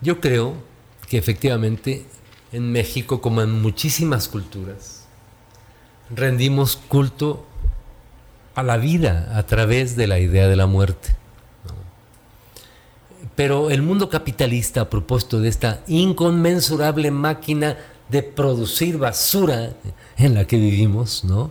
[0.00, 0.54] Yo creo
[1.10, 2.06] que efectivamente
[2.52, 4.99] en México, como en muchísimas culturas,
[6.14, 7.44] rendimos culto
[8.54, 11.14] a la vida a través de la idea de la muerte.
[13.36, 19.76] Pero el mundo capitalista, a propósito de esta inconmensurable máquina de producir basura
[20.16, 21.50] en la que vivimos, ¿no?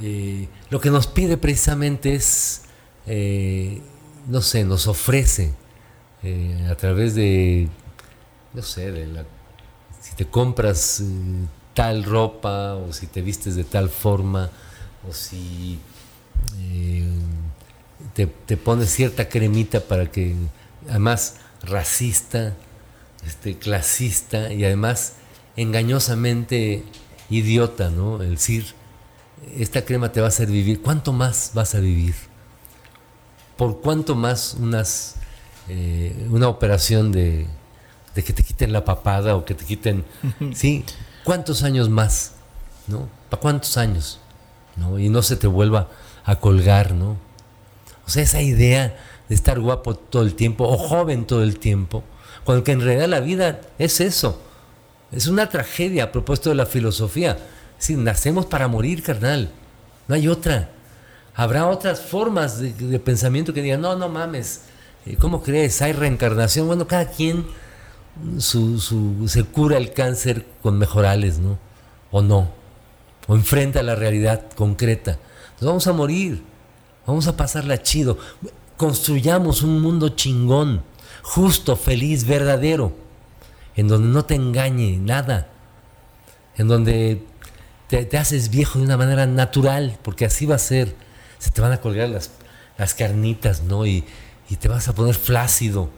[0.00, 2.62] Eh, lo que nos pide precisamente es,
[3.06, 3.80] eh,
[4.28, 5.52] no sé, nos ofrece
[6.22, 7.68] eh, a través de,
[8.54, 9.24] no sé, de la,
[10.00, 11.02] si te compras
[11.78, 14.50] tal ropa o si te vistes de tal forma
[15.08, 15.78] o si
[18.14, 20.34] te, te pones cierta cremita para que,
[20.88, 22.56] además, racista,
[23.24, 25.14] este, clasista y además
[25.54, 26.82] engañosamente
[27.30, 28.20] idiota, ¿no?
[28.24, 28.74] El decir,
[29.56, 30.82] esta crema te va a hacer vivir.
[30.82, 32.16] ¿Cuánto más vas a vivir?
[33.56, 35.14] ¿Por cuánto más unas,
[35.68, 37.46] eh, una operación de,
[38.16, 40.04] de, que te quiten la papada o que te quiten...
[40.56, 40.84] ¿Sí?
[41.28, 42.32] ¿Cuántos años más?
[42.86, 43.06] ¿No?
[43.28, 44.18] ¿Para cuántos años?
[44.76, 44.98] ¿No?
[44.98, 45.88] Y no se te vuelva
[46.24, 47.18] a colgar, ¿no?
[48.06, 48.96] O sea, esa idea
[49.28, 52.02] de estar guapo todo el tiempo o joven todo el tiempo,
[52.44, 54.40] cuando en realidad la vida es eso.
[55.12, 57.36] Es una tragedia a propósito de la filosofía.
[57.76, 59.50] Si nacemos para morir, carnal.
[60.06, 60.70] No hay otra.
[61.34, 64.62] Habrá otras formas de, pensamiento que digan, no, no mames,
[65.04, 65.82] eh, ¿cómo crees?
[65.82, 66.66] Hay reencarnación.
[66.66, 67.44] Bueno, cada quien
[68.38, 71.58] se cura el cáncer con mejorales, ¿no?
[72.10, 72.50] O no.
[73.26, 75.18] O enfrenta la realidad concreta.
[75.60, 76.42] Nos vamos a morir.
[77.06, 78.18] Vamos a pasarla chido.
[78.76, 80.82] Construyamos un mundo chingón
[81.28, 82.92] justo, feliz, verdadero,
[83.76, 85.48] en donde no te engañe nada,
[86.56, 87.22] en donde
[87.88, 90.94] te, haces viejo de una manera natural, porque así va a ser.
[91.38, 92.30] Se te van a colgar las,
[92.78, 93.86] las carnitas, ¿no?
[93.86, 94.04] Y,
[94.58, 95.90] te vas a poner flácido,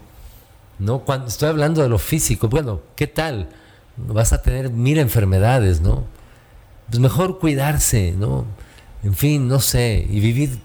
[0.80, 1.00] ¿no?
[1.00, 3.48] Cuando estoy hablando de lo físico, bueno, ¿qué tal?
[3.96, 6.06] Vas a tener mil enfermedades, ¿no?
[6.88, 8.46] Pues mejor cuidarse, ¿no?
[9.04, 10.58] En fin, no sé, y vivir,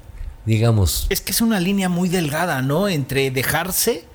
[0.45, 1.05] digamos.
[1.09, 2.87] Es que es una línea muy delgada, ¿no?
[2.87, 4.05] Entre dejarse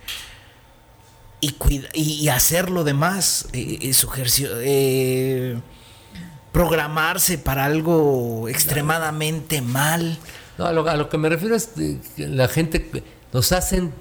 [1.40, 1.54] y,
[1.94, 3.94] y hacer lo demás, eh, eh,
[4.62, 5.60] eh,
[6.52, 10.18] programarse para algo extremadamente mal.
[10.58, 13.92] No, a lo, que me refiero es que la gente nos hacen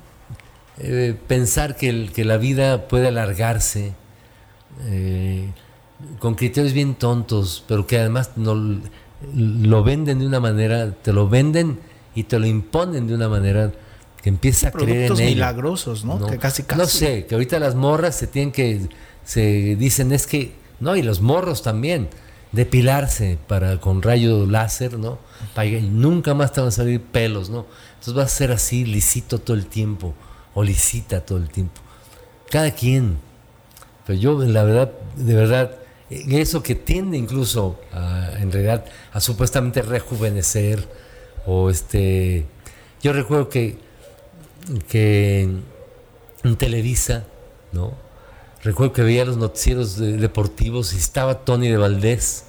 [1.27, 3.93] pensar que, que, la vida puede alargarse
[6.19, 8.79] con criterios bien tontos, pero que además no,
[9.35, 11.79] lo venden de una manera, te lo venden
[12.15, 13.71] y te lo imponen de una manera
[14.21, 16.25] que empieza a creer en milagrosos, ¿no?
[16.25, 16.79] Que casi, casi.
[16.79, 18.87] No sé, que ahorita las morras se tienen que,
[19.23, 22.09] se dicen es que, no, y los morros también,
[22.51, 25.19] depilarse para con rayo láser, ¿no?
[25.53, 27.65] Para, y nunca más te van a salir pelos, ¿no?
[27.91, 30.13] Entonces vas a ser así lisito todo el tiempo
[30.59, 31.79] o lisita todo el tiempo.
[32.49, 33.17] Cada quien.
[34.05, 35.71] Pero yo, la verdad, de verdad,
[36.09, 40.85] eso que tiende incluso a, en realidad a supuestamente rejuvenecer
[41.45, 42.45] o este
[43.01, 43.77] yo recuerdo que
[44.87, 45.47] que
[46.43, 47.25] en Televisa
[47.71, 47.93] no
[48.63, 52.45] recuerdo que veía los noticieros deportivos y estaba Tony de Valdés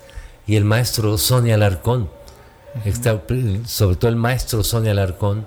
[0.47, 2.09] y el maestro Sonia Alarcón
[3.67, 5.45] sobre todo el maestro Sonia Alarcón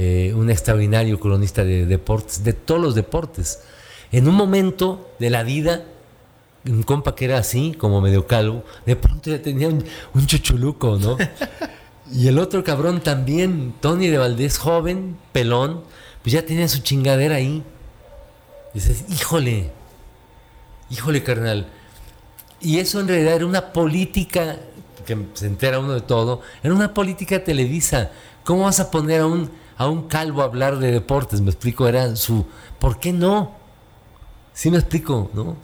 [0.00, 3.64] eh, un extraordinario cronista de deportes de todos los deportes
[4.12, 5.82] en un momento de la vida
[6.66, 9.84] un compa que era así, como medio calvo, de pronto ya tenía un,
[10.26, 11.16] chuchuluco, ¿no?
[12.12, 15.82] y el otro cabrón también, Tony de Valdés, joven, pelón,
[16.22, 17.64] pues ya tenía su chingadera ahí.
[18.72, 19.72] dices, híjole,
[20.90, 21.66] híjole, carnal.
[22.60, 24.58] Y eso en realidad era una política,
[25.06, 28.12] que se entera uno de todo, era una política televisa.
[28.44, 31.40] ¿Cómo vas a poner a un, a un calvo a hablar de deportes?
[31.40, 32.44] Me explico, era su...
[32.78, 33.52] ¿Por qué no?
[34.52, 35.56] Sí me explico, ¿no?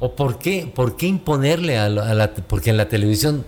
[0.00, 3.44] ¿O por qué, por qué imponerle a la, Porque en la televisión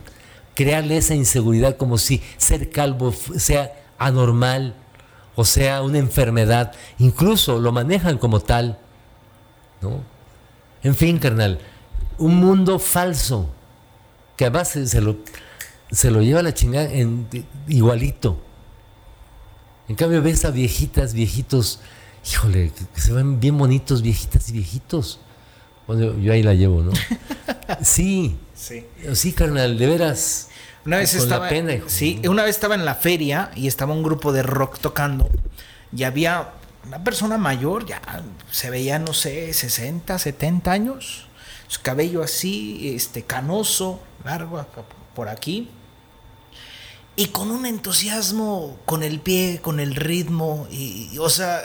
[0.54, 4.74] crearle esa inseguridad como si ser calvo sea anormal
[5.36, 6.72] o sea una enfermedad.
[6.98, 8.78] Incluso lo manejan como tal.
[9.82, 10.00] ¿no?
[10.82, 11.60] En fin, carnal,
[12.18, 13.50] un mundo falso
[14.36, 15.16] que además se, lo,
[15.90, 17.28] se lo lleva a la chingada en,
[17.68, 18.40] igualito.
[19.88, 21.80] En cambio ves a viejitas, viejitos,
[22.28, 25.20] híjole, que se ven bien bonitos, viejitas y viejitos.
[25.86, 26.92] Bueno, yo ahí la llevo, ¿no?
[27.82, 28.36] sí.
[28.54, 28.84] Sí.
[29.14, 30.48] Sí, carnal, de veras.
[30.84, 31.48] Una vez estaba.
[31.86, 35.28] sí, una vez estaba en la feria y estaba un grupo de rock tocando.
[35.96, 36.50] Y había
[36.86, 38.00] una persona mayor, ya
[38.50, 41.26] se veía, no sé, 60, 70 años.
[41.68, 44.64] Su cabello así, este, canoso, largo
[45.14, 45.68] por aquí.
[47.16, 50.68] Y con un entusiasmo, con el pie, con el ritmo.
[50.70, 51.62] Y, o sea,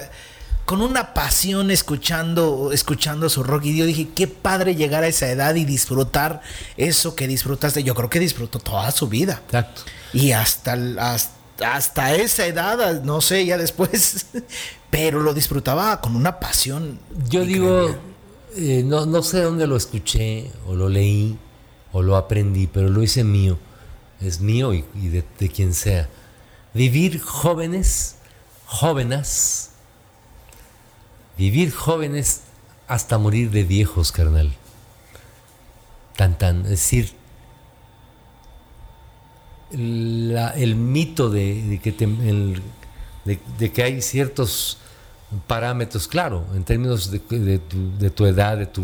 [0.65, 3.65] con una pasión escuchando, escuchando su rock.
[3.65, 6.41] Y yo dije, qué padre llegar a esa edad y disfrutar
[6.77, 7.83] eso que disfrutaste.
[7.83, 9.41] Yo creo que disfrutó toda su vida.
[9.45, 9.81] Exacto.
[10.13, 10.77] Y hasta,
[11.59, 14.27] hasta, esa edad, no sé, ya después,
[14.89, 16.97] pero lo disfrutaba con una pasión.
[17.27, 17.93] Yo digo,
[18.55, 21.37] eh, no, no sé dónde lo escuché, o lo leí,
[21.91, 23.57] o lo aprendí, pero lo hice mío.
[24.21, 26.07] Es mío y, de, de quien sea.
[26.73, 28.15] Vivir jóvenes,
[28.65, 29.71] jóvenes,
[31.41, 32.41] Vivir jóvenes
[32.88, 34.51] hasta morir de viejos, carnal.
[36.15, 36.62] Tan, tan.
[36.65, 37.13] Es decir,
[39.71, 41.91] el mito de, que
[43.57, 44.77] de, que hay ciertos
[45.47, 48.84] parámetros, claro, en términos de, tu, edad, de tu,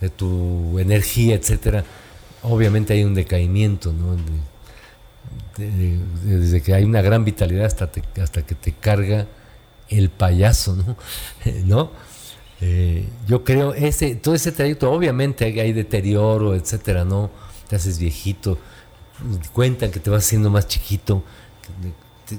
[0.00, 1.84] de tu energía, etcétera,
[2.42, 4.16] obviamente hay un decaimiento, ¿no?
[5.56, 7.90] Desde que hay una gran vitalidad hasta,
[8.22, 9.26] hasta que te carga
[9.88, 10.76] el payaso,
[11.64, 11.90] ¿no?
[12.60, 17.30] Eh, yo creo, ese, todo ese trayecto, obviamente hay, deterioro, etcétera, ¿no?
[17.68, 18.58] Te haces viejito,
[19.52, 21.22] cuentan que te vas haciendo más chiquito,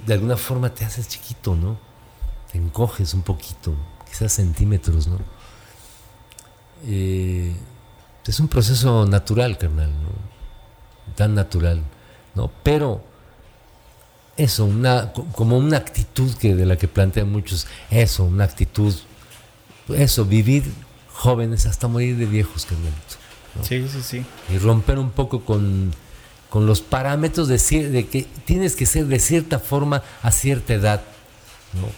[0.05, 1.79] de, alguna forma te haces chiquito, ¿no?
[2.51, 3.75] Te encoges un poquito,
[4.07, 5.19] quizás centímetros, ¿no?
[6.85, 7.55] Eh,
[8.25, 10.09] es un proceso natural, carnal, ¿no?
[11.15, 11.81] Tan natural,
[12.39, 12.49] ¿no?
[12.63, 13.03] Pero
[14.37, 18.95] eso, una, como una actitud que de la que plantean muchos, eso, una actitud,
[19.89, 20.63] eso, vivir
[21.11, 23.19] jóvenes hasta morir de viejos, Carmelito.
[23.63, 24.25] Sí, sí, sí.
[24.53, 25.91] Y romper un poco con,
[26.53, 27.57] los parámetros de,
[27.89, 31.01] de, que tienes que ser de cierta forma a cierta edad.
[31.73, 31.89] ¿no?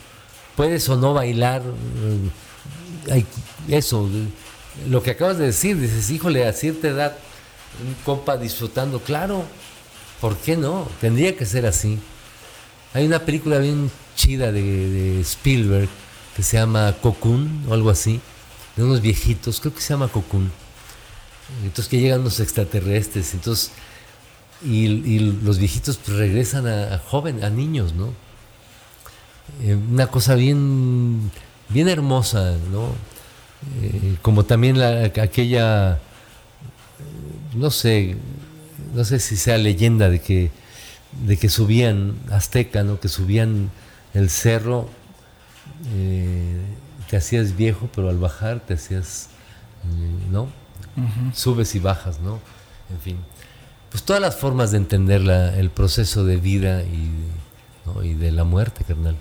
[0.55, 3.25] Puedes o no bailar, eh, hay,
[3.67, 4.09] eso,
[4.89, 7.15] lo que acabas de decir, dices, híjole, a cierta edad,
[7.85, 9.45] un copa disfrutando, claro,
[10.21, 10.87] ¿por qué no?
[11.01, 11.97] Tendría que ser así.
[12.93, 15.89] Hay una película bien chida de, Spielberg
[16.35, 18.21] que se llama Cocoon o algo así,
[18.77, 20.51] de unos viejitos, creo que se llama Cocoon.
[21.63, 23.71] Entonces que llegan los extraterrestres, entonces
[24.63, 28.13] y, los viejitos pues, regresan a, jóvenes, a niños, ¿no?
[29.63, 31.31] Eh, una cosa bien,
[31.69, 32.89] bien hermosa, ¿no?
[33.81, 35.99] Eh, como también la, aquella,
[37.55, 38.17] no sé,
[38.93, 40.51] no sé si sea leyenda de que
[41.25, 42.99] de que subían Azteca, ¿no?
[42.99, 43.69] que subían
[44.13, 44.89] el cerro,
[45.93, 46.59] eh,
[47.09, 49.29] te hacías viejo, pero al bajar te hacías,
[49.83, 50.49] eh, ¿no?
[51.33, 52.39] Subes y bajas, ¿no?
[52.89, 53.17] En fin.
[53.89, 59.15] Pues todas las formas de entender el proceso de vida y, de la muerte, carnal.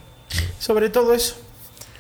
[0.59, 1.37] Sobre todo eso.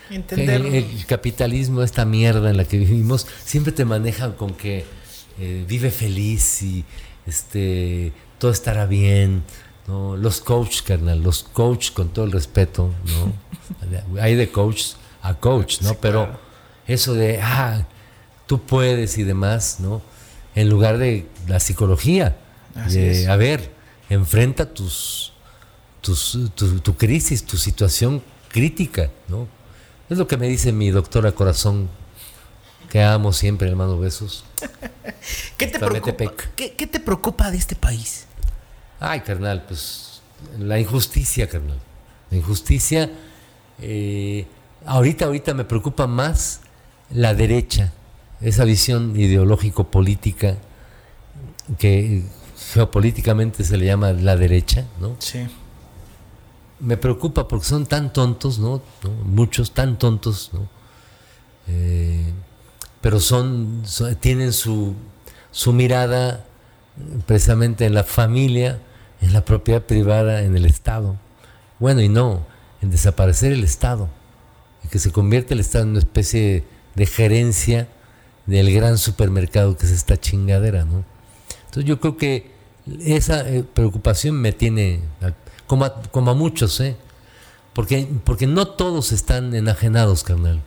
[0.09, 0.66] Entender.
[0.66, 4.85] El, capitalismo, esta mierda en la que vivimos, siempre te manejan con que
[5.39, 6.85] eh, vive feliz y
[7.31, 9.45] este, todo estará bien,
[9.87, 10.16] ¿no?
[10.16, 14.20] Los coaches, carnal, los coaches con todo el respeto, ¿no?
[14.20, 15.95] Hay de coach a coach, ¿no?
[15.95, 16.41] Pero
[16.89, 17.87] eso de, ah,
[18.47, 20.03] tú puedes y demás, ¿no?
[20.57, 22.37] En lugar de la psicología,
[22.89, 23.72] de, a ver,
[24.09, 25.33] enfrenta tus,
[26.01, 26.37] tus
[26.83, 29.47] tu, crisis, tu situación crítica, ¿no?
[30.09, 31.89] Es lo que me dice mi doctora Corazón,
[32.91, 34.45] que amo siempre, hermano Besos.
[35.57, 38.26] ¿Qué te, preocupa, ¿qué, te preocupa de este país?
[38.99, 40.20] Ay, carnal, pues
[40.59, 41.78] la injusticia, carnal.
[42.30, 43.11] La injusticia,
[43.80, 44.47] eh,
[44.84, 46.61] ahorita, ahorita me preocupa más
[47.11, 47.93] la derecha,
[48.41, 50.57] esa visión ideológico-política
[51.78, 52.24] que
[52.72, 55.14] geopolíticamente se le llama la derecha, ¿no?
[55.20, 55.47] Sí.
[56.80, 58.82] Me preocupa porque son tan tontos, ¿no?
[59.24, 60.68] Muchos tan tontos, ¿no?
[61.68, 62.32] Eh,
[63.01, 63.83] pero son,
[64.21, 64.95] tienen su,
[65.51, 66.45] su mirada
[67.27, 68.81] precisamente en la familia,
[69.21, 71.17] en la propiedad privada, en el Estado.
[71.79, 72.47] Bueno, y no,
[72.83, 74.09] en desaparecer el Estado,
[74.91, 77.89] que se convierte el Estado en una especie de gerencia
[78.47, 81.05] del gran supermercado que es esta chingadera, ¿no?
[81.67, 82.51] Entonces yo creo que
[83.01, 85.01] esa eh, preocupación me tiene,
[85.67, 86.97] como a, como a muchos, ¿eh?
[87.73, 90.61] Porque, porque no todos están enajenados, carnal,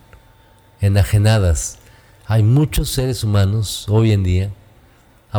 [0.80, 1.78] enajenadas.
[2.26, 4.50] Hay muchos seres humanos hoy en día,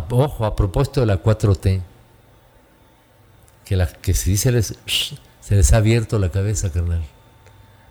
[0.09, 1.81] ojo, a propósito de la 4T,
[3.63, 4.75] que, que se dice les,
[5.41, 7.03] se les ha abierto la cabeza, carnal.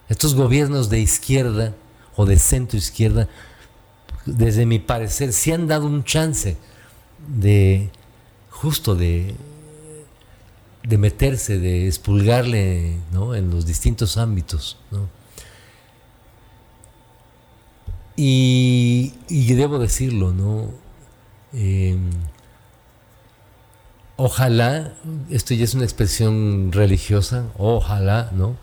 [0.08, 1.74] Estos gobiernos de izquierda
[2.14, 3.28] o de centro izquierda,
[4.26, 6.56] desde mi parecer, sí han dado un chance
[7.26, 7.90] de
[8.50, 9.34] justo de,
[10.84, 13.34] de meterse, de expulgarle ¿no?
[13.34, 14.78] en los distintos ámbitos.
[14.92, 15.08] ¿no?
[18.16, 19.12] Y,
[19.54, 20.70] debo decirlo, ¿no?
[21.52, 22.10] Em,
[24.16, 24.94] ojalá,
[25.30, 28.56] esto ya es una expresión religiosa, ojalá, ¿no?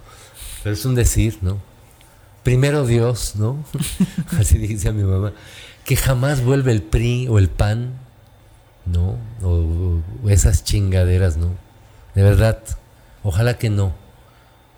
[0.64, 1.60] Pero es un decir, ¿no?
[2.44, 3.64] Primero Dios, ¿no?
[4.40, 5.34] Así dice a mi mamá,
[5.86, 7.94] que jamás vuelve el PRI o el PAN,
[8.86, 9.18] ¿no?
[9.44, 11.50] O, esas chingaderas, ¿no?
[12.16, 12.64] De verdad,
[13.24, 13.94] ojalá que no.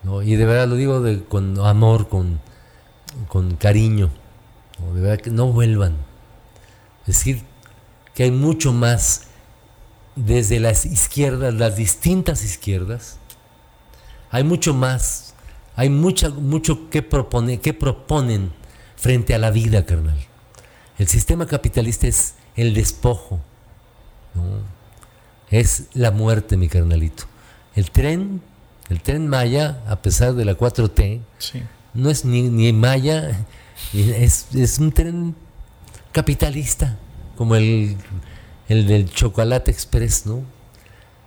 [0.03, 0.21] ¿no?
[0.23, 2.41] Y de verdad lo digo de, con amor, con,
[3.27, 4.11] con cariño
[4.93, 5.97] de verdad que no vuelvan.
[7.01, 7.43] Es decir,
[8.13, 9.27] que hay mucho más
[10.15, 13.17] desde las izquierdas, las distintas izquierdas,
[14.29, 15.33] hay mucho más,
[15.75, 18.51] hay mucha, mucho que, propone, que proponen
[18.95, 20.17] frente a la vida, carnal.
[20.97, 23.41] El sistema capitalista es el despojo,
[25.49, 27.25] es la muerte, mi carnalito.
[27.75, 28.41] El tren,
[28.89, 31.21] el tren Maya, a pesar de la 4T,
[31.95, 33.45] no es ni, ni Maya
[33.93, 35.35] es, es un tren
[36.11, 36.97] capitalista,
[37.35, 37.97] como el,
[38.69, 40.43] el del Chocolate Express, ¿no?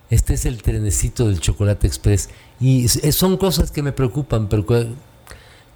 [0.09, 2.29] Este es el trenecito del Chocolate Express.
[2.61, 4.65] Y son cosas que me preocupan, pero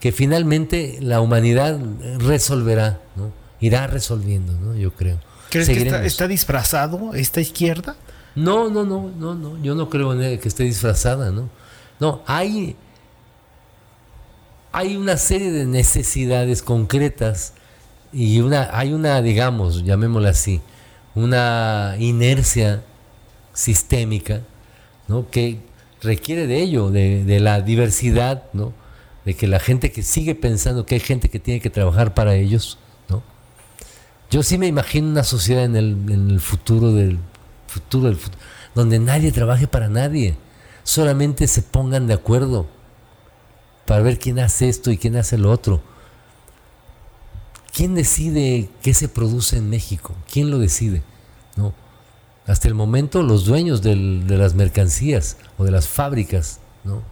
[0.01, 1.79] que, finalmente la humanidad
[2.19, 3.33] resolverá, ¿no?
[3.61, 4.75] Irá resolviendo, ¿no?
[4.75, 5.19] Yo creo.
[5.51, 7.97] ¿Crees que está, está, disfrazado esta izquierda?
[8.37, 9.61] No, no, no, no, no.
[9.63, 11.51] Yo no creo que esté disfrazada, ¿no?
[11.99, 12.77] No, hay
[14.73, 17.55] hay una serie de necesidades concretas
[18.13, 20.61] y una, hay una, digamos, llamémosla así,
[21.15, 22.83] una inercia
[23.53, 24.43] sistémica
[25.09, 25.29] ¿no?
[25.31, 25.59] que
[26.03, 28.73] requiere de ello, de, la diversidad, ¿no?
[29.25, 32.35] de que la gente que sigue pensando que hay gente que tiene que trabajar para
[32.35, 32.79] ellos.
[33.09, 33.23] ¿no?
[34.31, 37.19] Yo sí me imagino una sociedad en el, en el futuro del
[37.67, 38.43] futuro del futuro,
[38.75, 40.37] donde nadie trabaje para nadie,
[40.83, 42.67] solamente se pongan de acuerdo
[43.91, 45.81] para ver quién hace esto y quién hace lo otro.
[47.73, 50.15] ¿Quién decide qué se produce en México?
[50.31, 51.03] ¿Quién lo decide?
[51.57, 51.75] ¿No?
[52.47, 57.03] Hasta el momento los dueños de las mercancías o de las fábricas, ¿no?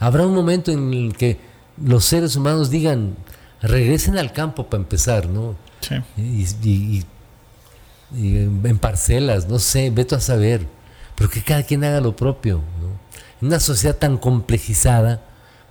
[0.00, 1.40] Habrá un momento en el que
[1.76, 3.14] los seres humanos digan,
[3.60, 5.56] regresen al campo para empezar, ¿no?
[5.82, 5.96] Sí.
[6.56, 7.04] Y,
[8.16, 10.66] en parcelas, no sé, veto a saber,
[11.16, 12.98] pero que cada quien haga lo propio, ¿no?
[13.42, 15.27] En una sociedad tan complejizada,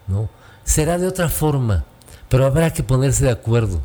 [0.07, 0.29] ¿no?
[0.63, 1.85] Será de otra forma,
[2.29, 3.81] pero habrá que ponerse de acuerdo.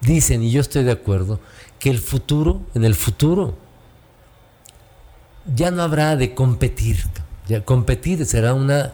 [0.00, 1.40] Dicen, y yo estoy de acuerdo,
[1.78, 3.54] que el futuro, en el futuro,
[5.54, 7.04] ya no habrá de competir.
[7.64, 8.92] Competir será una,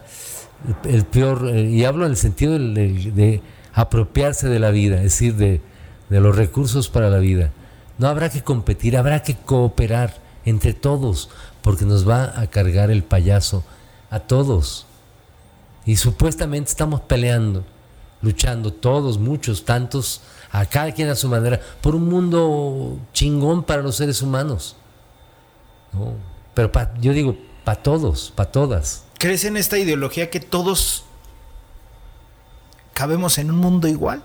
[0.85, 3.43] el peor, eh, y hablo en el sentido de,
[3.75, 5.61] apropiarse de la vida, es decir, de,
[6.09, 7.51] de los recursos para la vida.
[7.99, 10.15] No habrá que competir, habrá que cooperar
[10.47, 11.29] entre todos,
[11.61, 13.65] porque nos va a cargar el payaso
[14.11, 14.87] a todos.
[15.87, 17.65] Y supuestamente estamos peleando,
[18.21, 20.21] luchando todos, muchos, tantos,
[20.51, 24.77] a cada quien a su manera, por un mundo chingón para los seres humanos.
[25.93, 26.15] ¿no?
[26.55, 29.05] Pero pa- yo digo, para todos, para todas.
[29.19, 31.05] ¿Crees en esta ideología que todos
[32.95, 34.23] cabemos en un mundo igual?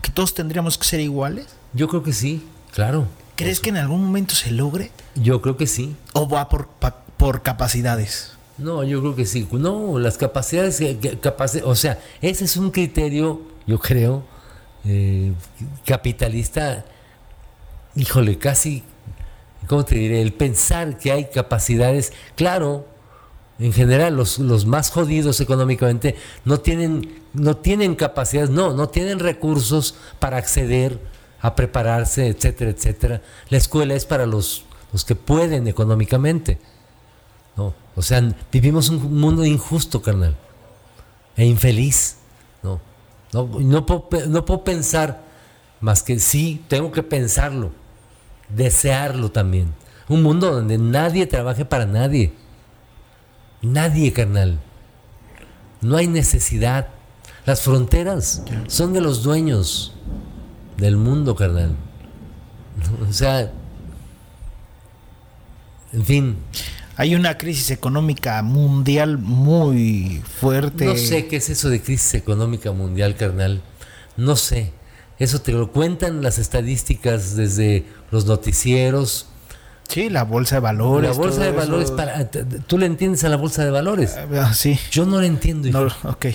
[0.00, 1.46] ¿Que todos tendríamos que ser iguales?
[1.74, 3.06] Yo creo que sí, claro.
[3.36, 4.90] ¿Crees que en algún momento se logre?
[5.14, 5.96] Yo creo que sí.
[6.12, 8.31] ¿O va por, pa- por capacidades?
[8.58, 9.48] No, yo creo que sí.
[9.52, 14.22] No, las capacidades, eh, que- capaci- o sea, ese es un criterio, yo creo,
[14.84, 15.32] eh,
[15.86, 16.84] capitalista,
[17.94, 18.82] híjole, casi,
[19.68, 20.22] ¿cómo te diré?
[20.22, 22.86] El pensar que hay capacidades, claro,
[23.58, 29.18] en general los, los más jodidos económicamente no tienen, no tienen capacidades, no, no tienen
[29.18, 30.98] recursos para acceder
[31.40, 33.22] a prepararse, etcétera, etcétera.
[33.50, 36.58] La escuela es para los, los que pueden económicamente.
[37.56, 37.74] ¿No?
[37.94, 40.36] O sea, vivimos un mundo injusto, carnal,
[41.36, 42.16] e infeliz.
[42.62, 42.80] No,
[43.32, 45.22] no, no, puedo, no puedo pensar
[45.80, 47.72] más que sí, tengo que pensarlo,
[48.48, 49.74] desearlo también.
[50.08, 52.32] Un mundo donde nadie trabaje para nadie.
[53.62, 54.60] Nadie, carnal.
[55.80, 56.88] No hay necesidad.
[57.44, 59.94] Las fronteras son de los dueños
[60.76, 61.76] del mundo, carnal.
[63.08, 63.52] O sea,
[65.92, 66.36] en fin,
[66.96, 70.84] Hay una crisis económica mundial muy fuerte.
[70.84, 73.62] No sé qué es eso de crisis económica mundial, carnal.
[74.16, 74.72] No sé.
[75.18, 79.26] Eso te lo cuentan las estadísticas desde los noticieros.
[79.88, 81.10] Sí, la bolsa de valores.
[81.10, 84.16] la bolsa de valores, para, tú le entiendes a la bolsa de valores.
[84.16, 84.78] Ah, sí.
[84.90, 85.70] Yo no le entiendo.
[85.70, 86.26] No, ok.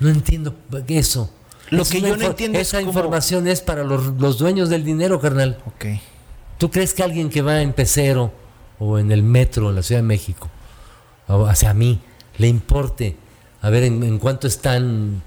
[0.00, 0.54] No entiendo
[0.88, 1.30] eso.
[1.70, 4.84] Lo Es que yo no entiendo es Esa información es para los, los dueños del
[4.84, 5.58] dinero, carnal.
[5.66, 5.86] Ok.
[6.58, 8.32] ¿Tú crees que alguien que va en pecero
[8.84, 10.48] o en el metro en la Ciudad de México,
[11.48, 12.00] hacia mí,
[12.38, 13.16] le importe
[13.62, 15.22] a ver en, en cuánto están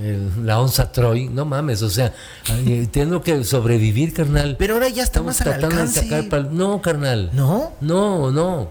[0.00, 1.28] el- la onza Troy?
[1.28, 2.14] No mames, o sea,
[2.50, 4.56] ay, tengo que sobrevivir, carnal.
[4.58, 5.60] Pero ahora ya está Estamos más al
[5.94, 7.30] de pal- No, carnal.
[7.32, 7.72] ¿No?
[7.80, 8.70] No, no.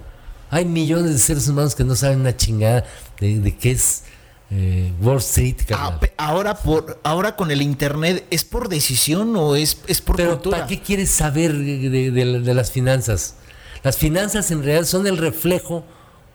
[0.50, 2.86] Hay millones de seres humanos que no saben una chingada
[3.20, 4.04] de, de qué es
[4.50, 5.94] eh, Wall Street, carnal.
[5.96, 10.16] Ah, pe- ahora por ahora con el internet es por decisión o es, es por
[10.16, 10.58] Pero cultura.
[10.60, 13.36] ¿para qué quieres saber de, de- de- de las finanzas?
[13.84, 15.84] Las finanzas en realidad son el reflejo,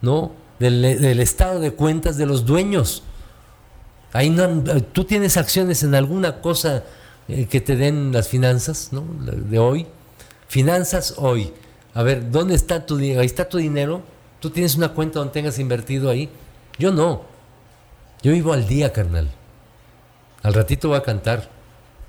[0.01, 0.33] ¿no?
[0.59, 3.03] Del, del estado de cuentas de los dueños.
[4.13, 4.63] Ahí no,
[4.93, 6.85] tú tienes acciones en alguna cosa
[7.29, 9.05] eh, que te den las finanzas, ¿no?
[9.21, 9.87] De hoy.
[10.49, 11.53] Finanzas hoy.
[11.95, 13.21] A ver, ¿dónde está tu dinero?
[13.21, 14.03] Ahí está tu dinero.
[14.41, 16.29] ¿Tú tienes una cuenta donde tengas invertido ahí?
[16.79, 17.23] Yo no.
[18.23, 19.31] Yo vivo al día, carnal.
[20.43, 21.49] Al ratito voy a cantar.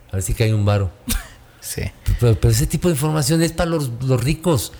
[0.09, 0.91] A ver si cae un varo.
[1.63, 1.81] Sí.
[2.19, 4.73] Pero, pero ese tipo de información es para los, los ricos.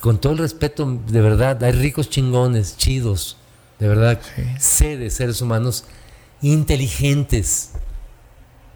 [0.00, 3.36] Con todo el respeto, de verdad, hay ricos chingones, chidos,
[3.78, 4.42] de verdad, Sí.
[4.58, 5.84] sé de seres humanos
[6.42, 7.72] inteligentes.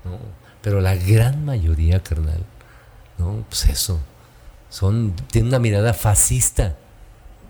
[0.05, 0.18] ¿no?
[0.62, 2.45] Pero la gran mayoría, carnal,
[3.18, 3.45] ¿no?
[3.49, 4.01] Pues eso.
[4.71, 6.77] Son, tienen una mirada fascista,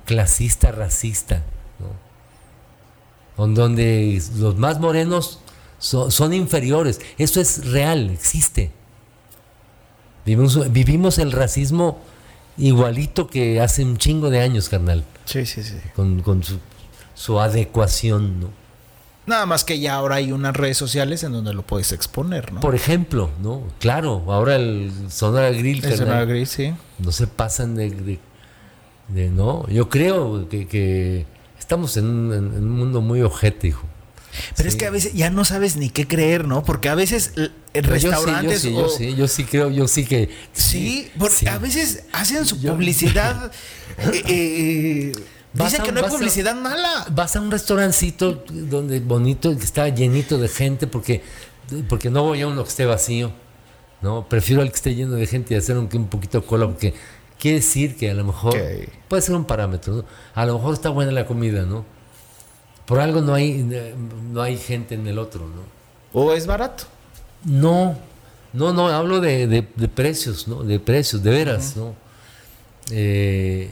[0.07, 1.43] clasista, racista,
[3.37, 5.39] Donde los más morenos
[5.79, 7.01] so- son inferiores.
[7.17, 8.71] Eso es real, existe.
[10.27, 11.99] Vivimos, vivimos el racismo
[12.59, 15.77] igualito que hace un chingo de años, carnal, Sí, sí, sí.
[15.95, 16.59] con, con su,
[17.15, 18.49] su adecuación, ¿no?
[19.27, 22.61] Nada más que ya ahora hay unas redes sociales en donde lo puedes exponer, ¿no?
[22.61, 23.63] Por ejemplo, ¿no?
[23.79, 26.73] Claro, ahora el Sonora Grill, Es carnal, una gris, sí.
[26.99, 28.19] no se pasan de, de-
[29.09, 29.69] de- no.
[29.69, 31.27] Yo creo que, que
[31.59, 33.85] estamos en un, en un mundo muy ojete, hijo.
[34.57, 36.63] Pero es que a veces ya no sabes ni qué creer, ¿no?
[36.63, 39.45] Porque a veces en Pero yo sí, yo restaurantes sí, o- yo sí, yo sí
[39.45, 43.51] creo, yo sí que Sí, porque a veces hacen su publicidad.
[43.99, 45.13] eh, eh,
[45.53, 47.07] Vas dicen a- que no hay a- publicidad mala.
[47.11, 51.23] Vas a un restaurancito donde bonito, que está llenito de gente, porque,
[51.89, 53.33] porque no voy a uno que esté vacío.
[54.03, 56.67] No, prefiero al que esté lleno de gente y hacer un, un poquito de cola,
[56.67, 56.95] porque
[57.39, 58.55] quiere decir que a lo mejor
[59.09, 60.05] puede ser un parámetro, ¿no?
[60.35, 61.85] A lo mejor está buena la comida, ¿no?
[62.91, 63.65] Por algo no hay,
[64.33, 65.63] no hay gente en el otro, ¿no?
[66.13, 66.85] O es barato.
[67.45, 67.97] No,
[68.53, 70.65] no, no, hablo de, de- de precios, ¿no?
[70.65, 71.95] De precios, de veras, ¿no?
[72.91, 73.71] Eh,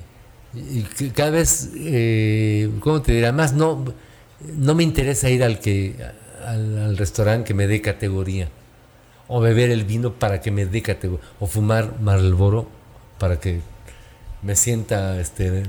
[0.54, 3.32] y cada vez, eh, ¿cómo te dirá?
[3.32, 3.84] Más no,
[4.56, 5.96] no me interesa ir al que
[6.46, 8.48] al, al restaurante que me dé categoría,
[9.26, 12.68] o beber el vino para que me dé categoría, o fumar Marlboro
[13.18, 13.60] para que
[14.42, 15.64] me sienta este,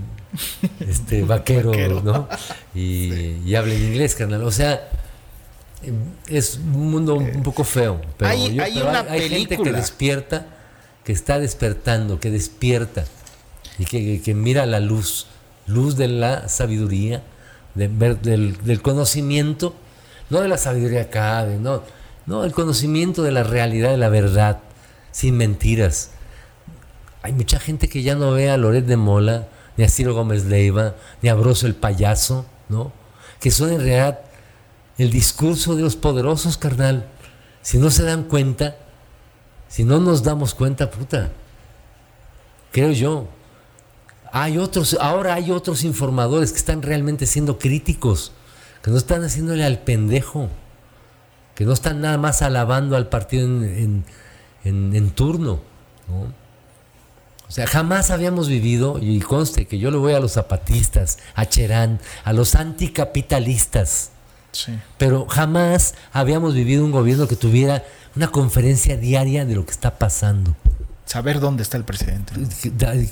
[0.80, 2.02] este vaquero, Vaquero.
[2.02, 2.28] ¿no?
[2.76, 4.44] Y, y hable en inglés, carnal.
[4.44, 4.90] O sea,
[5.84, 5.92] eh,
[6.28, 8.00] es un mundo un poco feo.
[8.18, 10.46] Pero Hay- yo- hay pero una hay gente que despierta,
[11.04, 13.06] que está despertando, que despierta
[13.78, 15.26] y que, que mira la luz,
[15.68, 17.24] luz de la sabiduría,
[17.76, 19.74] de del, del conocimiento,
[20.30, 21.82] no de la sabiduría acá, de- no,
[22.28, 24.60] no, el conocimiento de la realidad, de la verdad,
[25.12, 26.12] sin mentiras.
[27.22, 29.48] Hay mucha gente que ya no ve a Loret de Mola
[29.78, 32.92] ni a Ciro Gómez Leiva, ni a Broso el payaso, ¿no?
[33.40, 34.22] Que son en realidad
[34.98, 37.08] el discurso de los poderosos, carnal.
[37.62, 38.78] Si no se dan cuenta,
[39.68, 41.32] si no nos damos cuenta, puta,
[42.72, 43.28] creo yo,
[44.32, 48.32] hay otros, ahora hay otros informadores que están realmente siendo críticos,
[48.82, 50.50] que no están haciéndole al pendejo,
[51.56, 54.06] que no están nada más alabando al partido en,
[54.64, 55.62] en turno.
[56.08, 56.39] ¿no?
[57.50, 61.48] O sea, jamás habíamos vivido, y conste que yo le voy a los zapatistas, a
[61.48, 64.12] Cherán, a los anticapitalistas,
[64.52, 64.74] sí.
[65.00, 67.84] pero jamás habíamos vivido un gobierno que tuviera
[68.16, 70.56] una conferencia diaria de lo que está pasando.
[71.06, 72.34] Saber dónde está el presidente.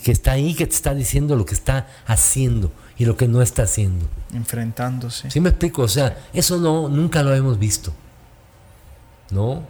[0.03, 3.41] Que está ahí, que te está diciendo lo que está haciendo y lo que no
[3.41, 4.07] está haciendo.
[4.33, 5.31] Enfrentándose.
[5.31, 5.81] ¿Sí me explico?
[5.81, 7.91] O sea, eso no, nunca lo hemos visto.
[9.31, 9.63] ¿No?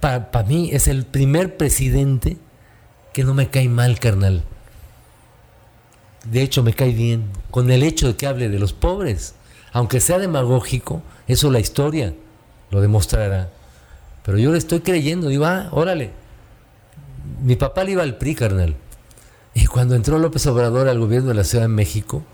[0.00, 2.36] Para mí es el primer presidente
[3.14, 4.42] que no me cae mal, carnal.
[6.24, 7.30] De hecho, me cae bien.
[7.50, 9.36] Con el hecho de que hable de los pobres.
[9.72, 12.12] Aunque sea demagógico, eso la historia
[12.70, 13.50] lo demostrará.
[14.24, 15.28] Pero yo le estoy creyendo.
[15.28, 16.10] Digo, ah, órale.
[17.40, 18.76] Mi papá le iba al PRI, carnal.
[19.54, 22.24] Y cuando entró López Obrador al gobierno de la Ciudad de México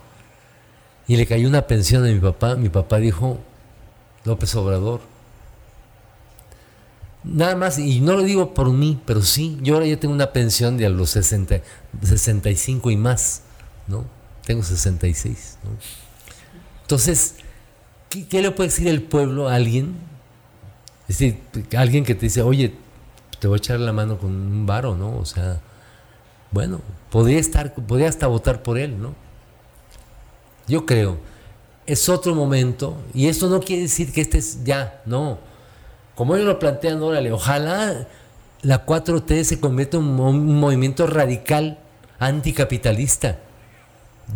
[1.07, 3.39] y le cayó una pensión a mi papá, mi papá dijo,
[4.25, 5.01] López Obrador,
[7.23, 10.33] Nada más, y no lo digo por mí, pero sí, yo ahora ya tengo una
[10.33, 11.61] pensión de a los 60,
[12.03, 13.43] 65 y más,
[13.87, 14.07] ¿no?
[14.47, 15.71] Tengo 66, ¿no?
[16.81, 17.35] Entonces,
[18.09, 19.95] ¿qué, le puede decir el pueblo a alguien?
[21.09, 21.41] Es decir,
[21.77, 22.73] alguien que te dice, oye,
[23.39, 25.19] te voy a echar la mano con un varo, ¿no?
[25.19, 25.61] O sea,
[26.51, 29.15] bueno, podría estar, podría hasta votar por él, ¿no?
[30.67, 31.19] Yo creo,
[31.85, 35.50] es otro momento, y esto no quiere decir que este es ya, no
[36.21, 38.07] como ellos lo plantean, órale, ojalá
[38.61, 41.79] la 4T se convierta en un, movimiento radical
[42.19, 43.39] anticapitalista.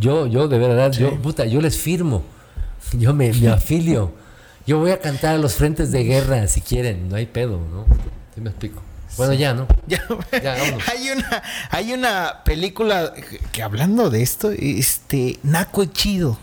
[0.01, 2.23] Yo, yo de verdad, yo, puta, yo les firmo,
[2.95, 4.13] yo me, afilio,
[4.67, 7.85] yo voy a cantar a los frentes de guerra si quieren, no hay pedo, ¿no?
[8.35, 8.81] ¿Sí me explico?
[9.19, 9.67] Bueno, ya, ¿no?
[9.87, 10.57] Ya,
[10.91, 13.13] hay una, hay una película
[13.53, 16.39] que, hablando de esto, este, Naco es chido.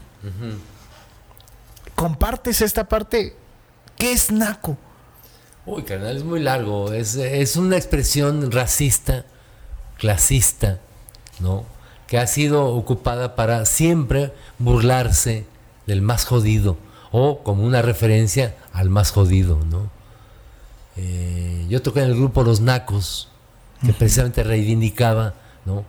[1.96, 3.36] Compartes esta parte.
[3.98, 4.78] ¿Qué es Naco?
[5.66, 6.92] Uy, carnal, es muy largo.
[6.92, 9.26] Es, una expresión racista,
[9.98, 10.80] clasista,
[11.40, 11.66] ¿no?
[12.08, 15.46] Que ha sido ocupada para siempre burlarse
[15.86, 16.78] del más jodido
[17.12, 19.92] o como una referencia al más jodido, ¿no?
[20.98, 23.30] Eh, yo toqué en el grupo Los Nacos,
[23.86, 25.36] que precisamente reivindicaba,
[25.66, 25.86] ¿no?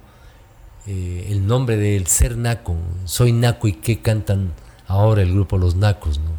[0.86, 4.52] Eh, el nombre del ser naco, soy naco y qué cantan
[4.86, 6.30] ahora el grupo Los Nacos, ¿no?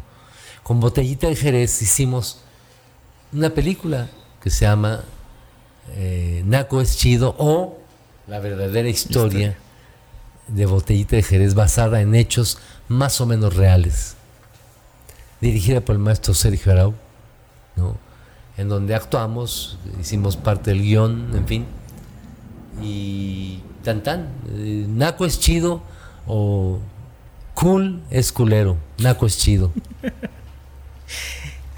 [0.62, 2.43] Con Botellita de Jerez hicimos
[3.34, 4.08] una película
[4.40, 5.02] que se llama
[5.96, 7.78] eh, Naco es chido o
[8.28, 9.56] la verdadera historia
[10.48, 12.58] de Botellita de Jerez basada en hechos
[12.88, 14.16] más o menos reales.
[15.40, 16.94] Dirigida por el maestro Sergio Arau,
[17.76, 17.98] ¿no?
[18.56, 21.66] en donde actuamos, hicimos parte del guion, en fin.
[22.82, 25.82] Y tan tan, eh, Naco es chido
[26.26, 26.78] o
[27.54, 29.72] cool es culero, Naco es chido.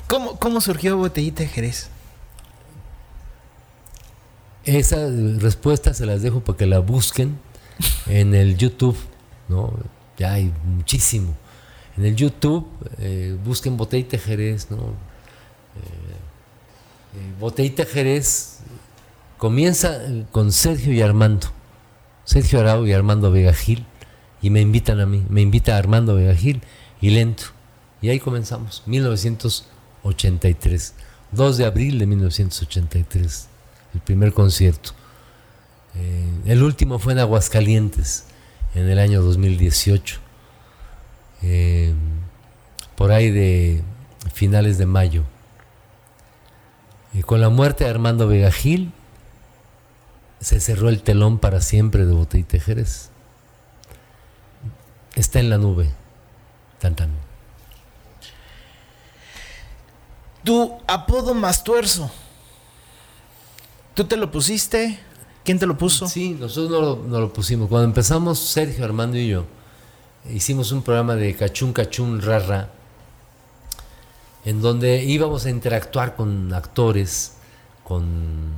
[0.09, 1.89] ¿Cómo, surgió Botellita Jerez?
[4.65, 7.39] Esa respuesta se las dejo para que la busquen
[8.07, 8.97] en el YouTube,
[9.49, 9.73] ¿no?
[10.17, 11.35] Ya hay muchísimo.
[11.97, 12.67] En el YouTube
[12.99, 14.77] eh, busquen Botellita Jerez, ¿no?
[14.77, 14.81] Eh,
[17.15, 18.59] eh, Botellita Jerez
[19.39, 20.01] comienza
[20.31, 21.49] con Sergio y Armando.
[22.25, 23.85] Sergio Arau y Armando Vega Gil.
[24.41, 26.63] Y me invitan a mí, me invita Armando Vega Gil
[27.01, 27.45] y Lento.
[28.03, 29.67] Y ahí comenzamos, 1900
[30.07, 30.95] 83,
[31.33, 33.49] 2 de abril de 1983,
[33.95, 34.91] el primer concierto.
[35.95, 38.25] Eh, el último fue en Aguascalientes,
[38.75, 40.19] en el año 2018,
[41.43, 41.95] eh,
[42.95, 43.83] por ahí de
[44.33, 45.25] finales de mayo.
[47.13, 48.93] Y con la muerte de Armando Vega Gil,
[50.41, 53.11] se cerró el telón para siempre de Botellita Jerez.
[55.15, 55.89] Está en la nube.
[56.79, 57.26] Tan.
[60.47, 62.09] Tu apodo Mastuerzo.
[63.95, 64.97] ¿Tú te lo pusiste?
[65.45, 66.07] ¿Quién te lo puso?
[66.07, 67.69] Sí, nosotros no lo, pusimos.
[67.69, 69.45] Cuando empezamos, Sergio, Armando y yo,
[70.31, 72.71] hicimos un programa de Cachún Cachún Rara,
[74.45, 77.33] en donde íbamos a interactuar con actores,
[77.83, 78.53] con,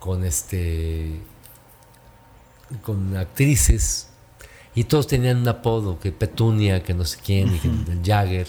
[0.00, 1.20] con este
[2.82, 4.08] con actrices
[4.74, 7.70] y todos tenían un apodo que Petunia, que no sé quién, y que
[8.04, 8.48] Jagger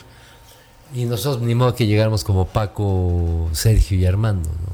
[0.94, 4.50] y nosotros ni modo que llegáramos como Paco, Sergio y Armando.
[4.50, 4.74] ¿no?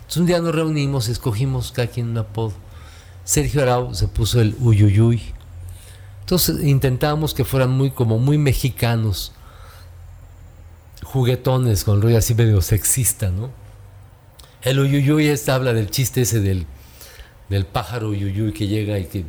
[0.00, 2.52] Entonces un día nos reunimos, escogimos cada quien un apodo.
[3.24, 5.22] Sergio Arau se puso el uyuyuy.
[6.20, 9.32] Entonces intentábamos que fueran muy como muy mexicanos,
[11.04, 13.50] juguetones con rollo así medio sexista, ¿no?
[14.62, 16.66] El uyuyuy es, habla del chiste ese del,
[17.48, 19.24] del pájaro uyuyuy que llega y que,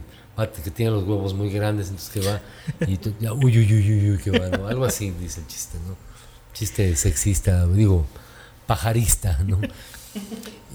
[0.64, 2.42] que tiene los huevos muy grandes, entonces que va
[2.88, 4.68] y tú, ya, que va, ¿no?
[4.68, 6.11] Algo así dice el chiste, ¿no?
[6.54, 8.06] Chiste sexista, digo,
[8.68, 9.60] pajarista, ¿no?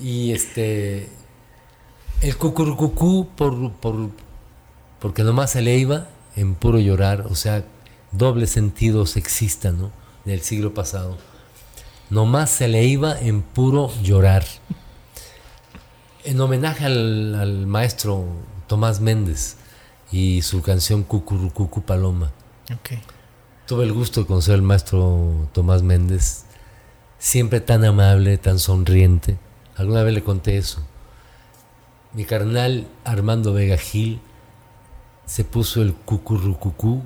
[0.02, 1.08] Y este
[2.22, 4.10] el cucurcucú por, por,
[5.00, 7.64] porque nomás se le iba en puro llorar, o sea,
[8.12, 9.90] doble sentido sexista, ¿no?
[10.24, 11.18] Del siglo pasado.
[12.10, 14.44] Nomás se le iba en puro llorar.
[16.24, 18.24] En homenaje al, maestro
[18.66, 19.56] Tomás Méndez
[20.10, 22.32] y su canción Cucurcucú Paloma.
[23.66, 26.44] Tuve el gusto de conocer al maestro Tomás Méndez,
[27.18, 29.38] siempre tan amable, tan sonriente.
[29.76, 30.82] Alguna vez le conté eso
[32.16, 34.20] mi carnal Armando Vega Gil
[35.26, 37.02] se puso el cucurrucucú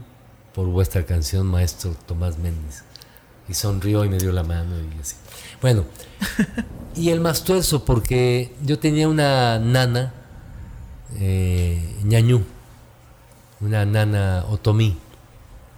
[0.55, 2.85] por vuestra canción, maestro Tomás Méndez.
[3.49, 5.17] Y sonrió y me dio la mano y así.
[5.61, 5.85] Bueno,
[6.95, 10.15] y el más tuerzo, porque yo tenía una nana,
[11.17, 12.45] eh, ñañú,
[13.61, 14.97] una nana otomí.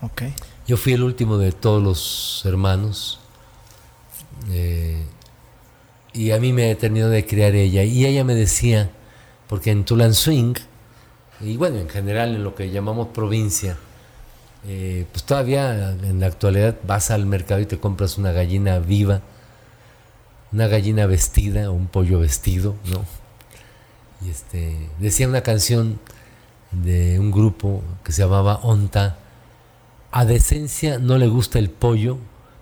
[0.03, 0.35] Okay.
[0.67, 3.21] Yo fui el último de todos los hermanos.
[4.51, 5.03] Eh,
[6.13, 7.85] y a mí me tenido de criar ella.
[7.85, 8.91] Y ella me decía,
[9.49, 10.55] porque en Swing
[11.43, 13.77] y bueno, en general en lo que llamamos provincia,
[14.67, 19.23] eh, pues todavía en la actualidad vas al mercado y te compras una gallina viva,
[20.53, 23.05] una gallina vestida o un pollo vestido, ¿no?
[24.25, 25.99] Y este, decía una canción
[26.71, 29.19] de un grupo que se llamaba Onta,
[30.13, 32.19] a decencia no le gusta el pollo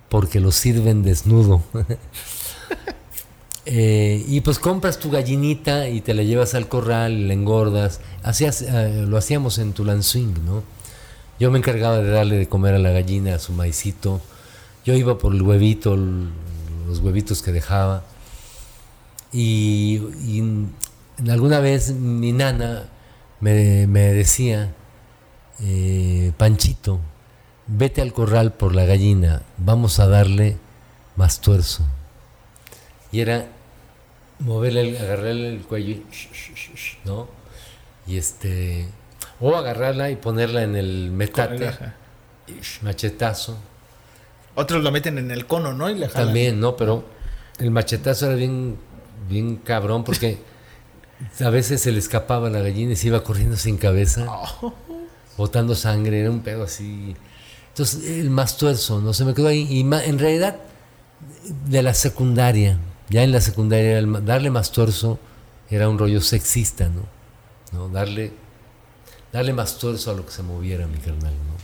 [0.09, 1.61] porque lo sirven desnudo.
[3.67, 8.01] Eh, y pues compras tu gallinita y te la llevas al corral, la engordas.
[8.23, 10.63] Hacías, eh, lo hacíamos en Tulanswing, ¿no?
[11.39, 14.19] Yo me encargaba de darle de comer a la gallina, a su maicito.
[14.83, 18.03] Yo iba por el huevito, los huevitos que dejaba.
[19.31, 20.01] Y,
[21.29, 22.89] alguna vez mi nana
[23.39, 24.73] me, decía,
[25.61, 26.99] eh, Panchito,
[27.71, 30.57] vete al corral por la gallina, vamos a darle
[31.15, 31.85] más tuerzo
[33.11, 33.47] y era
[34.39, 35.97] moverle, agarrarle el cuello,
[37.05, 37.27] ¿no?
[38.07, 38.87] Y este,
[39.39, 41.71] o agarrarla y ponerla en el metate,
[42.81, 43.57] machetazo.
[44.55, 45.89] Otros lo meten en el cono, ¿no?
[45.89, 46.75] Y le También, ¿no?
[46.75, 47.05] Pero
[47.59, 48.77] el machetazo era bien,
[49.29, 50.39] bien cabrón porque
[51.39, 54.73] a veces se le escapaba la gallina y se iba corriendo sin cabeza, oh.
[55.37, 57.15] botando sangre, era un pedo así.
[57.71, 59.13] Entonces, el más tuerzo, ¿no?
[59.13, 59.65] Se me quedó ahí.
[59.69, 60.57] Y en realidad,
[61.67, 62.77] de la secundaria,
[63.09, 65.19] ya en la secundaria, darle más tuerzo
[65.69, 67.87] era un rollo sexista, ¿no?
[67.89, 68.33] Darle,
[69.31, 71.61] darle más tuerzo a lo que se moviera, mi carnal, ¿no?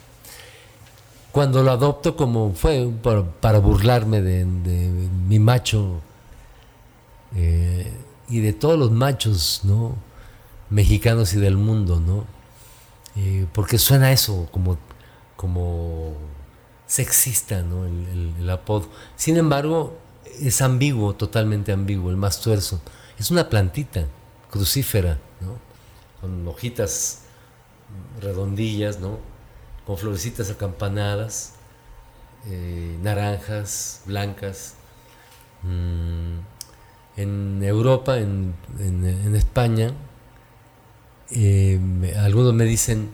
[1.34, 2.90] Cuando lo adopto como fue
[3.42, 6.00] para, burlarme de, mi macho
[7.36, 7.92] eh,
[8.30, 9.96] y de todos los machos, ¿no?
[10.70, 12.26] Mexicanos y del mundo, ¿no?
[13.18, 14.78] Eh, porque suena eso como,
[15.38, 16.14] como
[16.86, 17.86] sexista, ¿no?
[17.86, 18.90] el apodo.
[19.16, 19.98] Sin embargo,
[20.42, 22.82] es ambiguo, totalmente ambiguo, el más tuerzo.
[23.18, 24.06] Es una plantita
[24.52, 25.58] crucífera, ¿no?
[26.22, 27.22] Con hojitas
[28.22, 29.20] redondillas, ¿no?
[29.86, 31.54] Con florecitas acampanadas,
[32.46, 34.76] eh, naranjas, blancas.
[35.64, 36.40] Mm,
[37.18, 38.54] en Europa, en,
[39.36, 39.92] España,
[41.32, 41.80] eh,
[42.20, 43.10] algunos me dicen,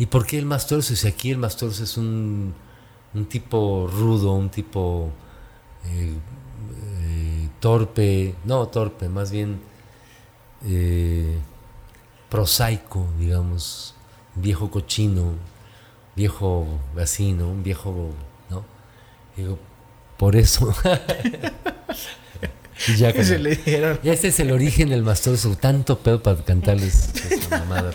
[0.00, 0.66] ¿y por qué el más?
[0.66, 2.54] Si aquí el más es un,
[3.12, 5.10] un tipo rudo, un tipo
[5.84, 6.16] eh,
[7.60, 9.60] torpe, no torpe, más bien
[10.66, 11.38] eh,
[12.30, 13.94] prosaico, digamos,
[14.36, 15.34] viejo cochino,
[16.16, 18.08] viejo vecino, un viejo,
[18.48, 18.64] ¿no?
[19.36, 19.58] Digo,
[20.16, 20.74] por eso.
[22.96, 23.50] ya que le
[24.02, 27.12] este es el origen del mastroso, tanto pedo para cantarles
[27.50, 27.92] mamada,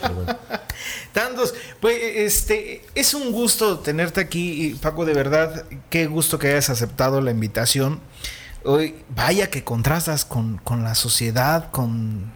[1.79, 7.21] Pues este es un gusto tenerte aquí, Paco, de verdad, qué gusto que hayas aceptado
[7.21, 8.01] la invitación.
[8.65, 12.33] Hoy, vaya que contrastas con, la sociedad, con,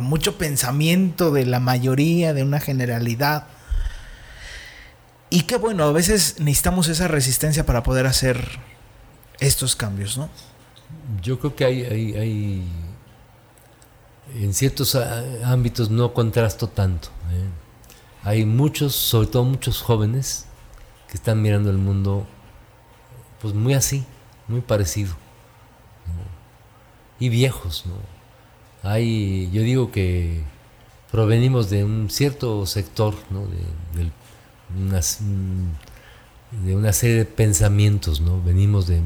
[0.00, 3.48] mucho pensamiento de la mayoría, de una generalidad.
[5.28, 8.60] Y qué bueno, a veces necesitamos esa resistencia para poder hacer
[9.40, 10.28] estos cambios, ¿no?
[11.22, 12.68] Yo creo que hay, hay,
[14.34, 14.94] en ciertos
[15.44, 17.08] ámbitos no contrasto tanto.
[17.32, 17.65] ¿eh?
[18.26, 20.46] Hay muchos, sobre todo muchos jóvenes,
[21.08, 22.26] que están mirando el mundo
[23.40, 24.04] pues muy así,
[24.48, 25.14] muy parecido
[27.20, 27.94] y viejos, ¿no?
[28.82, 30.42] Hay, yo digo que
[31.12, 33.46] provenimos de un cierto sector, ¿no?
[33.46, 34.10] de,
[34.74, 38.42] mm, de una serie de pensamientos, ¿no?
[38.42, 39.02] venimos de,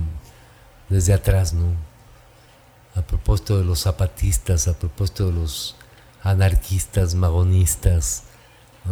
[0.88, 1.66] desde atrás, ¿no?
[2.94, 5.76] a propósito de los zapatistas, a propósito de los
[6.22, 8.24] anarquistas, magonistas.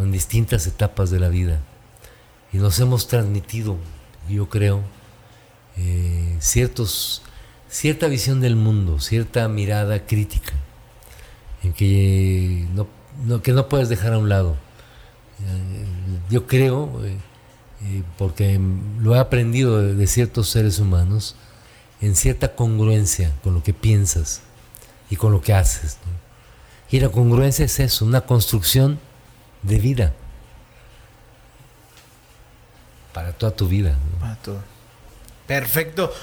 [0.03, 1.59] En distintas etapas de la vida.
[2.51, 3.77] Y nos hemos transmitido,
[4.27, 4.81] yo creo,
[5.77, 10.53] eh, cierta visión del mundo, cierta mirada crítica,
[11.75, 14.55] que no, puedes dejar a un lado.
[15.39, 15.85] Eh,
[16.29, 18.59] Yo creo, eh, porque
[18.99, 21.35] lo he aprendido de, ciertos seres humanos,
[22.01, 24.41] en cierta congruencia con lo que piensas
[25.09, 25.97] y con lo que haces.
[26.91, 28.99] Y la congruencia es eso, una construcción
[29.63, 30.13] de vida
[33.13, 33.97] para toda tu vida.
[34.13, 34.19] ¿no?
[34.19, 34.63] Para todo.
[35.47, 36.13] Perfecto.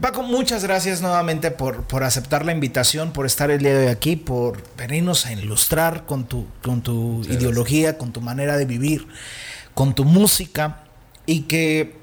[0.00, 3.92] Paco, muchas gracias nuevamente por, por aceptar la invitación, por estar el día de hoy
[3.92, 9.08] aquí, por venirnos a ilustrar con tu, con tu ideología, con tu manera de vivir,
[9.74, 10.84] con tu música
[11.26, 11.96] y que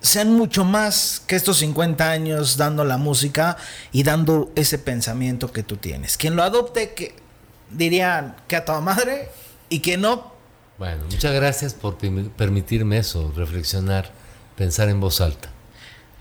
[0.00, 3.56] sean mucho más que estos 50 años dando la música
[3.90, 6.18] y dando ese pensamiento que tú tienes.
[6.18, 7.14] Quien lo adopte, que
[7.70, 9.30] dirían que a toda madre
[9.72, 10.32] y que no,
[10.78, 14.10] Bueno, muchas gracias por permi- permitirme eso, reflexionar,
[14.56, 15.50] pensar en voz alta.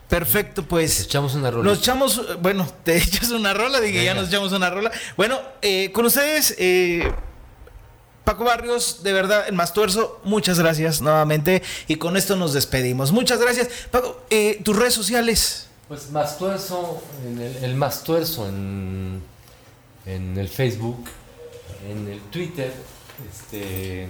[0.07, 0.99] perfecto, pues.
[1.01, 1.69] Echamos una rola.
[1.69, 4.91] Nos echamos, bueno, te echas una rola, dije, ya nos echamos una rola.
[5.17, 7.09] Bueno, eh, con ustedes, eh,
[8.23, 11.63] Paco Barrios, de verdad, el más tuerzo, muchas gracias nuevamente.
[11.87, 13.11] Y con esto nos despedimos.
[13.11, 13.67] Muchas gracias.
[13.89, 15.67] Paco, eh, tus redes sociales.
[15.87, 19.21] Pues Mastuerzo, en el, el Mastuerzo en,
[20.05, 21.03] en el Facebook,
[21.89, 22.71] en el Twitter,
[23.29, 24.07] este,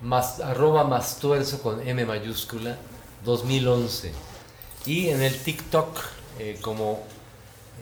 [0.00, 2.76] más, arroba Mastuerzo con M mayúscula
[3.24, 4.12] 2011.
[4.84, 5.98] Y en el TikTok
[6.38, 7.02] eh, como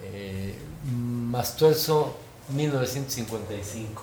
[0.04, 2.16] eh, Mastuerzo
[2.48, 4.02] 1955.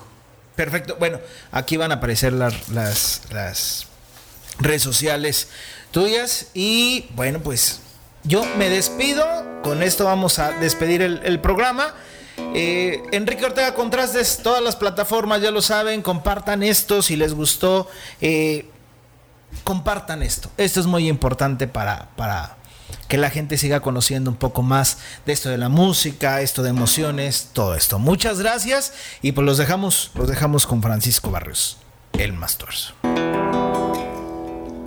[0.54, 0.96] Perfecto.
[0.98, 1.18] Bueno,
[1.50, 3.86] aquí van a aparecer las, las,
[4.58, 5.48] redes sociales
[5.90, 6.48] tuyas.
[6.54, 7.80] Y bueno, pues
[8.24, 9.24] yo me despido.
[9.62, 11.94] Con esto vamos a despedir el programa.
[12.54, 16.02] Eh, Enrique Ortega Contrastes, todas las plataformas ya lo saben.
[16.02, 17.88] Compartan esto si les gustó.
[18.20, 18.66] eh,
[19.64, 20.50] compartan esto.
[20.56, 22.56] Esto es muy importante para, para
[23.08, 26.70] que la gente siga conociendo un poco más de esto de la música, esto de
[26.70, 27.98] emociones, todo esto.
[27.98, 31.76] Muchas gracias y pues los dejamos, los dejamos con Francisco Barrios,
[32.18, 32.58] el más.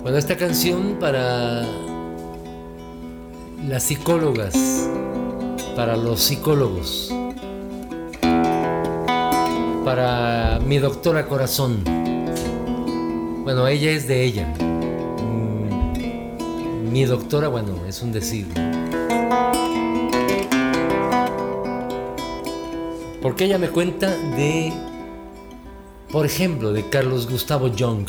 [0.02, 1.64] Bueno, esta canción para
[3.66, 4.54] las psicólogas,
[5.74, 7.12] para los psicólogos,
[9.86, 11.84] para mi doctora corazón.
[13.44, 14.52] Bueno, ella es de ella.
[15.22, 18.48] Mm, Mi doctora, bueno, es un decir.
[23.22, 24.72] Porque ella me cuenta de,
[26.10, 28.08] por ejemplo, de Carlos Gustavo Jung.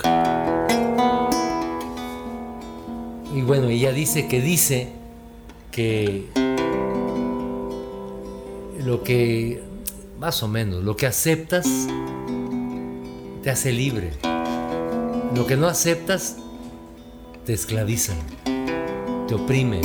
[3.36, 4.93] Y bueno, ella dice que dice
[5.69, 6.25] que
[8.84, 9.61] lo que,
[10.20, 11.68] más o menos, lo que aceptas
[13.43, 14.13] te hace libre.
[15.36, 16.38] Lo que no aceptas
[17.45, 18.13] te esclaviza,
[19.28, 19.82] te oprime.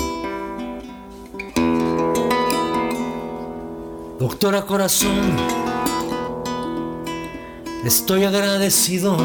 [4.19, 5.37] Doctora Corazón,
[7.85, 9.17] estoy agradecido.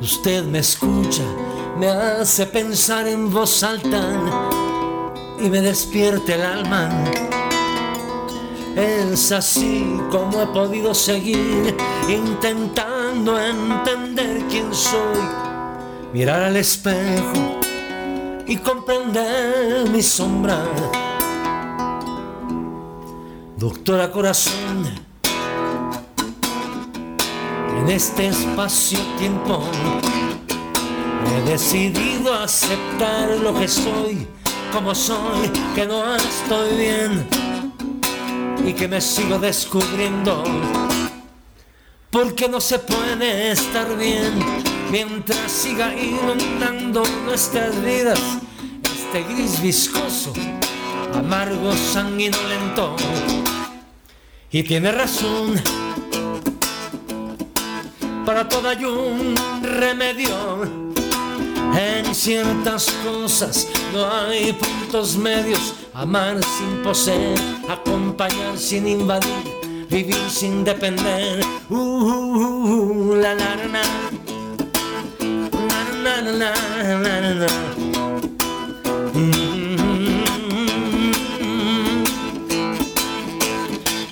[0.00, 1.24] Usted me escucha,
[1.78, 4.20] me hace pensar en voz alta
[5.40, 7.31] y me despierte el alma.
[8.82, 11.76] Es así como he podido seguir
[12.08, 15.22] intentando entender quién soy,
[16.12, 17.60] mirar al espejo
[18.44, 20.64] y comprender mi sombra.
[23.56, 24.90] Doctora Corazón,
[27.78, 29.62] en este espacio-tiempo
[31.30, 34.26] he decidido aceptar lo que soy,
[34.72, 37.41] como soy, que no estoy bien
[38.64, 40.44] y que me sigo descubriendo.
[42.10, 44.34] Porque no se puede estar bien
[44.90, 48.20] mientras siga inundando nuestras vidas
[48.84, 50.32] este gris viscoso,
[51.14, 52.96] amargo, sanguinolento.
[54.50, 55.60] Y tiene razón,
[58.24, 60.91] para todo hay un remedio.
[61.76, 65.74] En ciertas cosas no hay puntos medios.
[65.94, 71.44] Amar sin poseer, acompañar sin invadir, vivir sin depender.
[71.68, 73.82] Uh, uh, uh, la, la, la, la.
[76.02, 77.48] La, la, la, la, la, la, la.
[79.14, 79.52] Mm.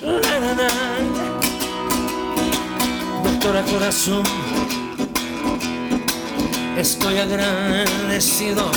[0.03, 0.41] La.
[3.71, 4.23] corazón,
[6.81, 8.71] estoy agradecido.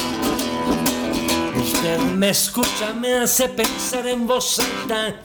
[1.59, 5.23] Usted me escucha, me hace pensar en voz alta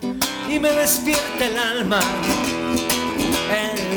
[0.50, 2.00] y me despierta el alma.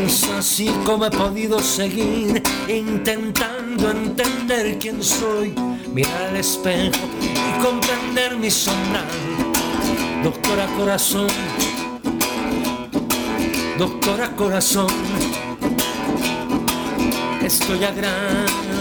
[0.04, 5.54] Es así como he podido seguir intentando entender quién soy,
[5.92, 9.04] mirar al espejo y comprender mi sombra.
[10.24, 11.28] Doctora corazón,
[13.78, 14.88] doctora corazón,
[17.44, 18.71] estoy agradecido.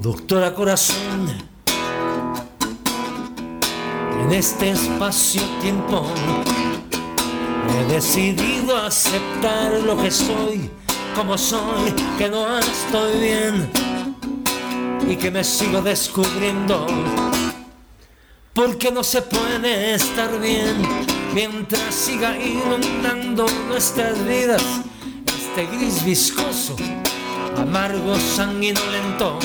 [0.00, 1.28] Doctora corazón,
[4.22, 6.06] en este espacio-tiempo
[7.68, 10.70] he decidido aceptar lo que soy,
[11.16, 13.70] como soy, que no estoy bien
[15.08, 16.86] y que me sigo descubriendo.
[18.54, 20.80] Porque no se puede estar bien
[21.34, 24.62] mientras siga inundando nuestras vidas
[25.26, 26.76] este gris viscoso,
[27.56, 29.38] amargo, sanguinolento.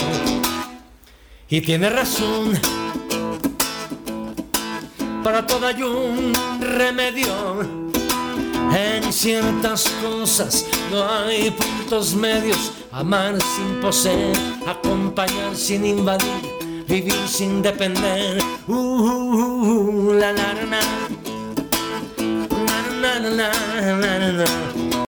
[1.50, 2.60] Y tiene razón,
[5.24, 7.90] para todo hay un remedio.
[8.72, 12.74] En ciertas cosas no hay puntos medios.
[12.92, 14.38] Amar sin poseer,
[14.68, 16.59] acompañar sin invadir,
[16.90, 18.40] vivir sin depender.
[18.68, 20.82] Uh, uh, uh, uh, la, la, la, la.
[23.02, 23.50] La, la, la,
[24.02, 24.79] la, la, la.